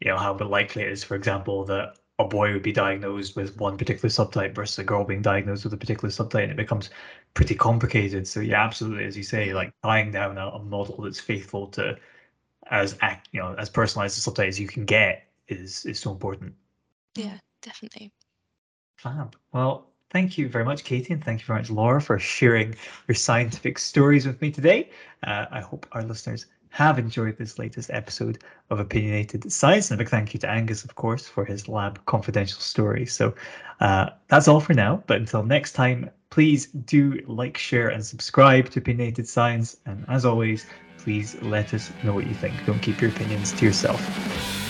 You 0.00 0.10
know, 0.10 0.18
how 0.18 0.36
likely 0.36 0.82
it 0.82 0.90
is, 0.90 1.04
for 1.04 1.14
example, 1.14 1.64
that 1.66 1.96
a 2.18 2.24
boy 2.24 2.52
would 2.52 2.62
be 2.62 2.72
diagnosed 2.72 3.36
with 3.36 3.56
one 3.58 3.76
particular 3.76 4.08
subtype 4.08 4.54
versus 4.54 4.78
a 4.78 4.84
girl 4.84 5.04
being 5.04 5.22
diagnosed 5.22 5.64
with 5.64 5.72
a 5.72 5.76
particular 5.76 6.10
subtype, 6.10 6.44
and 6.44 6.52
it 6.52 6.56
becomes 6.56 6.90
pretty 7.34 7.54
complicated. 7.54 8.26
So 8.26 8.40
yeah, 8.40 8.62
absolutely, 8.62 9.04
as 9.04 9.16
you 9.16 9.22
say, 9.22 9.52
like 9.52 9.72
tying 9.82 10.12
down 10.12 10.38
a, 10.38 10.48
a 10.48 10.62
model 10.62 11.02
that's 11.02 11.20
faithful 11.20 11.68
to 11.68 11.96
as 12.72 12.96
act, 13.02 13.28
you 13.32 13.40
know, 13.40 13.54
as 13.58 13.70
personalized 13.70 14.18
a 14.18 14.30
subtype 14.30 14.48
as 14.48 14.58
you 14.58 14.66
can 14.66 14.84
get 14.84 15.28
is 15.46 15.84
is 15.84 16.00
so 16.00 16.10
important. 16.10 16.54
Yeah, 17.14 17.38
definitely. 17.60 18.10
Fab. 18.96 19.36
Well, 19.52 19.90
thank 20.10 20.38
you 20.38 20.48
very 20.48 20.64
much, 20.64 20.82
Katie, 20.82 21.12
and 21.12 21.22
thank 21.22 21.40
you 21.40 21.46
very 21.46 21.60
much, 21.60 21.70
Laura, 21.70 22.00
for 22.00 22.18
sharing 22.18 22.74
your 23.06 23.14
scientific 23.14 23.78
stories 23.78 24.26
with 24.26 24.40
me 24.40 24.50
today. 24.50 24.90
Uh, 25.22 25.46
I 25.50 25.60
hope 25.60 25.86
our 25.92 26.02
listeners 26.02 26.46
have 26.70 26.98
enjoyed 26.98 27.36
this 27.36 27.58
latest 27.58 27.90
episode 27.90 28.42
of 28.70 28.80
Opinionated 28.80 29.52
Science. 29.52 29.90
And 29.90 30.00
a 30.00 30.02
big 30.02 30.08
thank 30.08 30.32
you 30.32 30.40
to 30.40 30.48
Angus, 30.48 30.84
of 30.84 30.94
course, 30.94 31.28
for 31.28 31.44
his 31.44 31.68
lab 31.68 32.02
confidential 32.06 32.60
story. 32.60 33.04
So 33.04 33.34
uh, 33.80 34.08
that's 34.28 34.48
all 34.48 34.60
for 34.60 34.72
now. 34.72 35.04
But 35.06 35.18
until 35.18 35.42
next 35.42 35.72
time, 35.72 36.08
please 36.30 36.68
do 36.68 37.20
like, 37.26 37.58
share, 37.58 37.90
and 37.90 38.02
subscribe 38.02 38.70
to 38.70 38.78
Opinionated 38.78 39.28
Science. 39.28 39.76
And 39.84 40.06
as 40.08 40.24
always, 40.24 40.64
please 41.02 41.40
let 41.42 41.74
us 41.74 41.90
know 42.04 42.14
what 42.14 42.26
you 42.26 42.34
think. 42.34 42.54
Don't 42.64 42.80
keep 42.80 43.00
your 43.00 43.10
opinions 43.10 43.52
to 43.52 43.64
yourself. 43.66 44.61